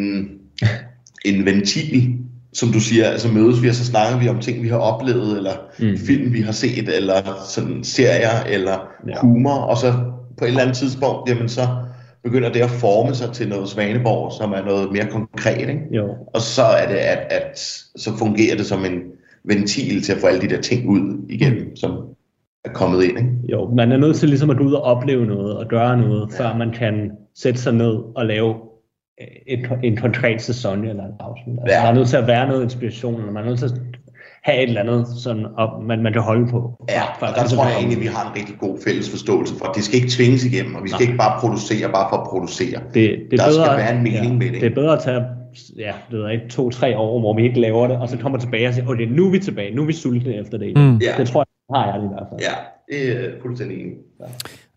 [1.34, 2.14] en ventil,
[2.52, 3.04] som du siger.
[3.04, 5.86] Altså mødes vi, og så snakker vi om ting, vi har oplevet, eller Mm.
[5.86, 5.96] mm.
[6.06, 7.14] film, vi har set, eller
[7.48, 8.70] sådan serier, eller
[9.06, 9.12] Ja.
[9.12, 9.20] ja.
[9.20, 9.54] humor.
[9.54, 9.92] Og så
[10.38, 11.60] på et eller andet tidspunkt, jamen så
[12.24, 15.60] begynder det at forme sig til noget Svaneborg, som er noget mere konkret.
[15.60, 15.80] Ikke?
[15.92, 17.58] Jo, Og så er det, at, at
[17.96, 18.98] så fungerer det som en
[19.44, 21.90] ventil til at få alle de der ting ud igen, som
[22.64, 23.18] er kommet ind.
[23.18, 23.30] Ikke?
[23.52, 26.32] jo, man er nødt til ligesom at gå ud og opleve noget, og gøre noget,
[26.32, 28.54] før man kan sætte sig ned og lave
[29.46, 31.58] et, en konkret sæson eller et afsnit.
[31.62, 31.82] Altså, Ja.
[31.82, 33.72] Der er nødt til at være noget inspiration, og man er nødt til at
[34.42, 36.86] have et eller andet, sådan, op, man, man kan holde på.
[36.88, 39.54] Ja, Før- og der tror jeg egentlig, at vi har en rigtig god fælles forståelse
[39.58, 41.06] for, at det skal ikke tvinges igennem, og vi skal Nej.
[41.10, 42.78] ikke bare producere bare for at producere.
[42.94, 44.60] det, det er Der bedre, skal være en mening med det.
[44.60, 45.22] Det er bedre at tage
[45.78, 48.68] ja, det ved ikke, to-tre år, hvor vi ikke laver det, og så kommer tilbage
[48.68, 50.76] og siger, okay, nu er vi tilbage, nu er vi sultne efter det.
[50.76, 50.96] Mm.
[50.96, 51.12] Ja.
[51.18, 52.40] Det tror jeg, har jeg det i hvert fald.
[52.40, 52.54] Ja,
[52.94, 53.92] det er fuldstændig enig.
[53.92, 53.96] i.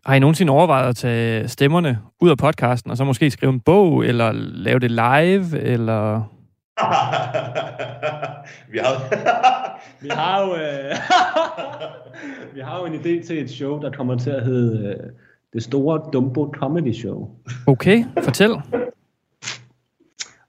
[0.05, 3.59] Har I nogensinde overvejet at tage stemmerne ud af podcasten, og så måske skrive en
[3.59, 6.21] bog, eller lave det live, eller...
[8.71, 9.21] vi har...
[10.01, 10.95] Vi har jo, øh,
[12.55, 15.09] vi har jo en idé til et show, der kommer til at hedde øh,
[15.53, 17.29] det store Dumbo Comedy Show.
[17.67, 18.51] Okay, fortæl.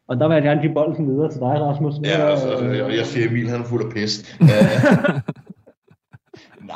[0.09, 1.95] Og der vil jeg gerne give bolden videre til dig, Rasmus.
[2.05, 2.49] Ja, og, så,
[2.85, 4.37] og jeg siger, Emil han er fuld af pest.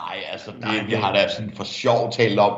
[0.01, 2.53] Nej, altså, det, vi har da sådan for sjov talt om,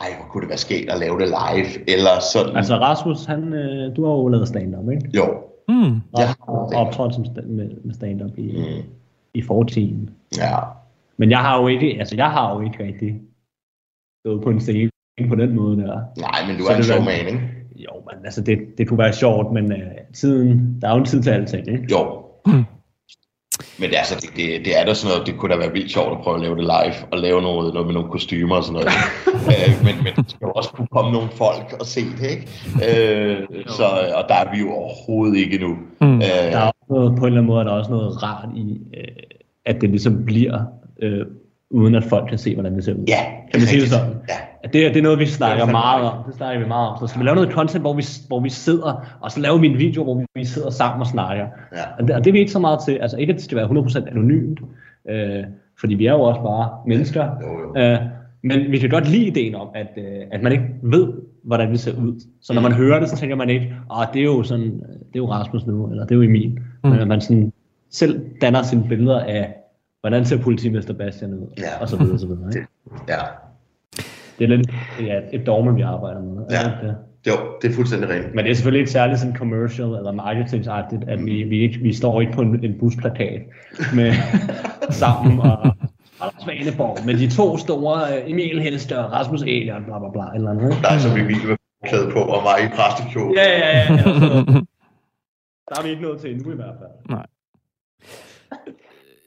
[0.00, 2.56] ej, hvor kunne det være sket at lave det live, eller sådan.
[2.56, 5.10] Altså Rasmus, han, øh, du har jo lavet stand-up, ikke?
[5.16, 5.24] Jo.
[6.12, 6.26] Og Ja.
[6.26, 8.88] har optrådt som med, med stand-up i, Mm.
[9.34, 10.10] i fortiden.
[10.38, 10.56] ja.
[11.16, 13.20] Men jeg har jo ikke, altså jeg har jo ikke rigtig
[14.26, 14.90] stået på en scene
[15.28, 16.00] på den måde der.
[16.18, 17.50] Nej, men du er en det sjov man, ikke?
[17.76, 19.78] Jo, men altså det, det kunne være sjovt, men øh,
[20.14, 21.86] tiden, der er jo en tid til alting, ikke?
[21.90, 22.24] Jo.
[22.46, 22.64] Mm.
[23.78, 25.72] Men det, er altså, det, det, det er da sådan noget, det kunne da være
[25.72, 28.56] vildt sjovt at prøve at lave det live, og lave noget, noget med nogle kostymer
[28.56, 28.88] og sådan noget.
[29.52, 32.46] øh, men, men der skal jo også kunne komme nogle folk og se det, ikke?
[32.88, 33.84] Øh, så,
[34.14, 35.76] og der er vi jo overhovedet ikke endnu.
[36.00, 36.14] Mm.
[36.16, 38.48] Øh, Der er også noget, på en eller anden måde er der også noget rart
[38.56, 39.22] i, øh,
[39.64, 40.64] at det ligesom bliver,
[41.02, 41.26] øh,
[41.72, 43.04] uden at folk kan se, hvordan det ser ud.
[43.08, 43.20] ja,
[43.52, 44.08] Kan man sige det sådan?
[44.28, 44.34] Ja.
[44.64, 46.24] At det, er- det er noget, vi snakker fandme meget om.
[46.26, 46.96] Det snakker vi meget om.
[47.00, 49.66] Så skal vi lave noget content, hvor vi, hvor vi sidder, og så laver vi
[49.66, 51.46] en video, hvor vi sidder sammen og snakker.
[51.76, 51.82] Ja.
[51.98, 52.92] Og det, og det er vi ikke så meget til.
[52.92, 54.60] Altså ikke, at det skal være 100% anonymt,
[55.10, 55.44] øh,
[55.80, 57.24] fordi vi er jo også bare mennesker.
[57.24, 57.82] Jo, jo.
[57.92, 57.98] Øh,
[58.44, 61.12] men vi kan godt lide ideen om, at, øh, at man ikke ved,
[61.44, 62.20] hvordan vi ser ud.
[62.42, 65.14] Så når man hører det, så tænker man ikke, at det er jo sådan, det
[65.14, 66.58] er jo Rasmus nu, eller det er jo Emil.
[66.84, 66.90] Mm.
[66.90, 67.52] Men man sådan
[67.90, 69.54] selv danner sine billeder af,
[70.02, 71.80] hvordan ser politimester Bastian ud, Ja.
[71.80, 72.48] og så videre, og så videre.
[72.56, 72.68] Ikke?
[73.12, 73.18] ja.
[74.38, 76.44] Det er lidt ja, et dogme, vi arbejder med.
[76.50, 76.56] Ja.
[76.64, 76.96] Det det?
[77.26, 77.32] Jo,
[77.62, 78.34] det er fuldstændig rent.
[78.34, 81.92] Men det er selvfølgelig ikke særligt sådan commercial eller marketingsagtigt, at vi, vi, ikke, vi
[81.94, 83.42] står ikke på en, en busplakat
[83.94, 84.12] med
[85.02, 85.66] sammen og
[86.20, 90.22] Anders Svaneborg med de to store øh, Emil Hellste og Rasmus Elion, bla bla bla,
[90.22, 90.62] et eller andet.
[90.70, 90.82] ikke?
[90.82, 93.40] Der er som Emil med klæde på og mig i præstekjole.
[93.40, 93.78] Ja, ja, ja.
[93.78, 93.92] ja.
[93.92, 94.04] Altså,
[95.68, 97.18] der er vi ikke nået til endnu i hvert fald.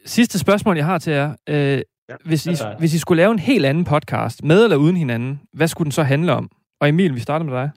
[0.05, 1.35] Sidste spørgsmål, jeg har til jer.
[1.49, 1.81] Øh,
[2.25, 5.67] hvis, I, hvis I skulle lave en helt anden podcast, med eller uden hinanden, hvad
[5.67, 6.51] skulle den så handle om?
[6.81, 7.71] Og Emil, vi starter med dig.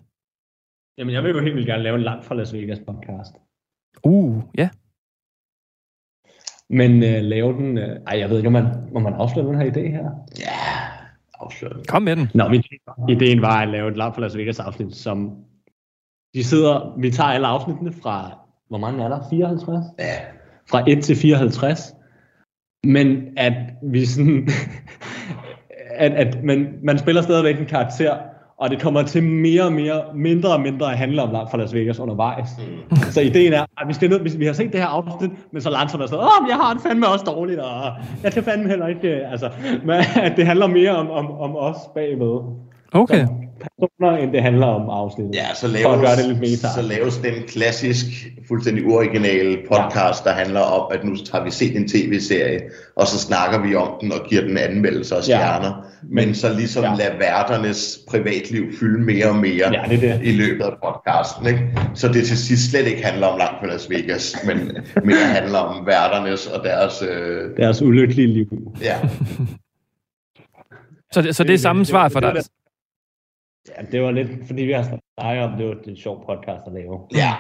[0.99, 3.35] Jamen, jeg vil jo helt vildt gerne lave en langt fra Las Vegas podcast.
[4.05, 4.69] Uh, ja.
[6.71, 7.79] Men øh, lave den...
[7.79, 10.11] Øh, ej, jeg ved ikke, om man, må man afsløre den her idé her?
[10.39, 10.59] Ja,
[11.35, 11.87] afsløret.
[11.87, 12.31] Kom med den.
[12.35, 12.63] Nå, min
[13.09, 15.45] ideen var at lave et langt fra Las Vegas afsnit, som
[16.35, 19.21] de sidder, vi tager alle afsnittene fra, hvor mange er der?
[19.31, 19.85] 54?
[19.99, 20.05] Ja,
[20.71, 21.95] Fra 1 til 54.
[22.85, 23.53] Men at
[23.83, 24.49] vi sådan,
[26.05, 28.17] at, at man, man spiller stadigvæk en karakter,
[28.59, 31.59] og det kommer til mere og mere, mindre og mindre at handle om langt fra
[31.59, 32.49] Las Vegas undervejs.
[32.59, 32.97] Mm.
[33.15, 35.63] Så ideen er, at vi, skal ned, vi, vi har set det her afsnit, men
[35.63, 38.43] så langsomt er sådan, åh, men jeg har det fandme også dårligt, og jeg kan
[38.43, 39.51] fandme heller ikke, øh, altså,
[39.87, 42.41] men at det handler mere om, om, om os bagved
[42.93, 43.27] Okay.
[43.61, 45.35] Personer, end det handler om afsnittet.
[45.35, 46.69] Ja, så For at gøre det lidt laves, meta.
[46.75, 48.05] så laves den klassisk,
[48.49, 50.31] fuldstændig uoriginale podcast, ja.
[50.31, 52.61] der handler om, at nu har vi set en tv-serie,
[52.97, 55.67] og så snakker vi om den og giver den anmeldelser og stjerner.
[55.67, 55.73] Ja.
[56.11, 56.95] Men så ligesom Ja.
[56.95, 60.21] lader værternes privatliv fylde mere og mere Ja, det det.
[60.23, 61.47] i løbet af podcasten.
[61.47, 61.79] Ikke?
[61.95, 65.59] Så det til sidst slet ikke handler om langt fra Las Vegas, men mere handler
[65.59, 67.03] om værternes og deres...
[67.11, 68.47] Øh, Deres ulykkelige liv.
[68.83, 68.97] ja,
[71.13, 72.33] Så det, så det er samme svar for dig.
[73.77, 76.73] Ja, det var lidt, fordi vi har snakket om, det var et sjovt podcast at
[76.73, 76.99] lave.
[77.15, 77.33] ja.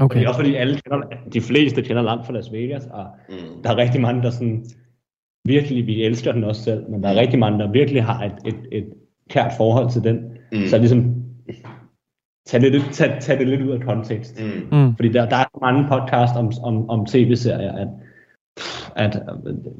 [0.00, 0.16] Okay.
[0.16, 0.26] Okay.
[0.26, 3.62] også fordi alle kender, de fleste kender langt fra Las Vegas, og Mm.
[3.62, 4.64] der er rigtig mange, der sådan,
[5.44, 8.34] virkelig, vi elsker den også selv, men der er rigtig mange, der virkelig har et,
[8.46, 8.92] et, et
[9.30, 10.16] kært forhold til den.
[10.52, 10.66] Mm.
[10.66, 11.14] Så ligesom,
[12.46, 14.40] tag det, lidt- tag, tag det lidt ud af kontekst.
[14.42, 14.78] Mm.
[14.78, 14.96] Mm.
[14.96, 17.88] Fordi der, der er mange podcast om, om, om tv-serier, at,
[18.96, 19.22] at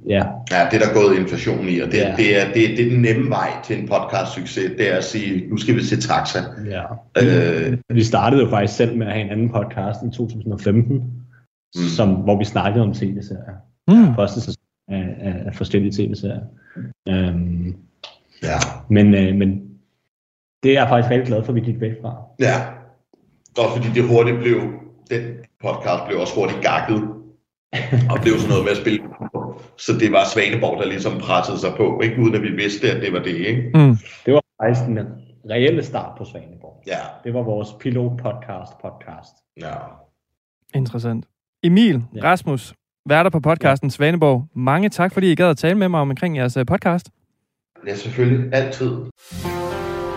[0.06, 2.14] ja, Ja, det er der gået inflation i, og det, Ja.
[2.16, 5.48] det, er, det, det er den nemme vej til en podcast-succes, det er at sige,
[5.50, 6.38] nu skal vi se taxa.
[6.66, 6.84] ja.
[7.22, 11.02] Øh, Vi startede jo faktisk selv med at have en anden podcast i 2015, mm.
[11.96, 13.56] som, hvor vi snakkede om tv-serier.
[13.88, 14.14] Mm.
[14.14, 16.40] Første sæson af, af, af forskellige tv-serier.
[17.10, 17.76] Um,
[18.42, 18.56] ja.
[18.90, 19.62] men, øh, men
[20.62, 22.22] det er jeg faktisk rigtig glad for, at vi gik væk fra.
[22.40, 22.54] ja.
[23.58, 24.56] Og fordi det hurtigt blev,
[25.10, 25.22] den
[25.62, 27.08] podcast blev også hurtigt gakket,
[28.10, 29.00] og blev sådan noget med at spille
[29.78, 33.02] så det var Svaneborg, der ligesom pressede sig på, ikke uden at vi vidste, at
[33.02, 33.70] det var det, ikke?
[33.74, 33.96] Mm.
[34.26, 34.98] Det var faktisk den
[35.50, 36.82] reelle start på Svaneborg.
[36.86, 39.34] Ja, Det var vores pilot-podcast podcast.
[39.60, 39.74] ja.
[40.74, 41.24] Interessant.
[41.62, 42.22] Emil, Ja.
[42.24, 42.74] Rasmus,
[43.08, 44.44] værter på podcasten Svaneborg.
[44.54, 47.10] Mange tak, fordi I gad at tale med mig omkring jeres øh, podcast.
[47.86, 48.54] Ja, selvfølgelig.
[48.54, 48.90] Altid.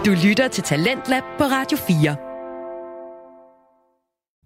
[0.05, 2.32] Du lytter til Talentlab på Radio 4.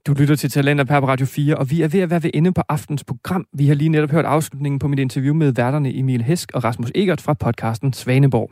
[0.07, 2.53] Du lytter til Talenter på Radio 4, og vi er ved at være ved ende
[2.53, 3.45] på aftens program.
[3.53, 6.91] Vi har lige netop hørt afslutningen på mit interview med værterne Emil Hesk og Rasmus
[6.95, 8.51] Egert fra podcasten Svaneborg.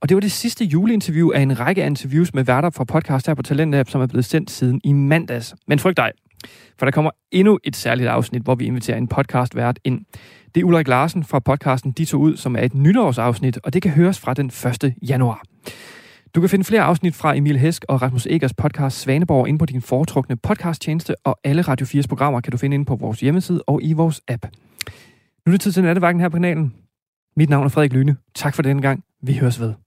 [0.00, 3.34] Og det var det sidste juleinterview af en række interviews med værter fra podcast her
[3.34, 5.54] på Talentlab, som er blevet sendt siden i mandags.
[5.66, 6.10] Men frygt dig,
[6.78, 10.00] for der kommer endnu et særligt afsnit, hvor vi inviterer en podcastvært ind.
[10.54, 13.82] Det er Ulrik Larsen fra podcasten De To Ud, som er et nytårsafsnit, og det
[13.82, 14.94] kan høres fra den 1.
[15.08, 15.42] januar.
[16.34, 19.66] Du kan finde flere afsnit fra Emil Hesk og Rasmus Egers podcast Svaneborg inde på
[19.66, 23.62] din foretrukne podcasttjeneste, og alle Radio 4's programmer kan du finde inde på vores hjemmeside
[23.66, 24.46] og i vores app.
[25.46, 26.74] Nu er det tid til nattevagten her på kanalen.
[27.36, 28.16] Mit navn er Frederik Lyne.
[28.34, 29.04] Tak for denne gang.
[29.22, 29.82] Vi høres ved.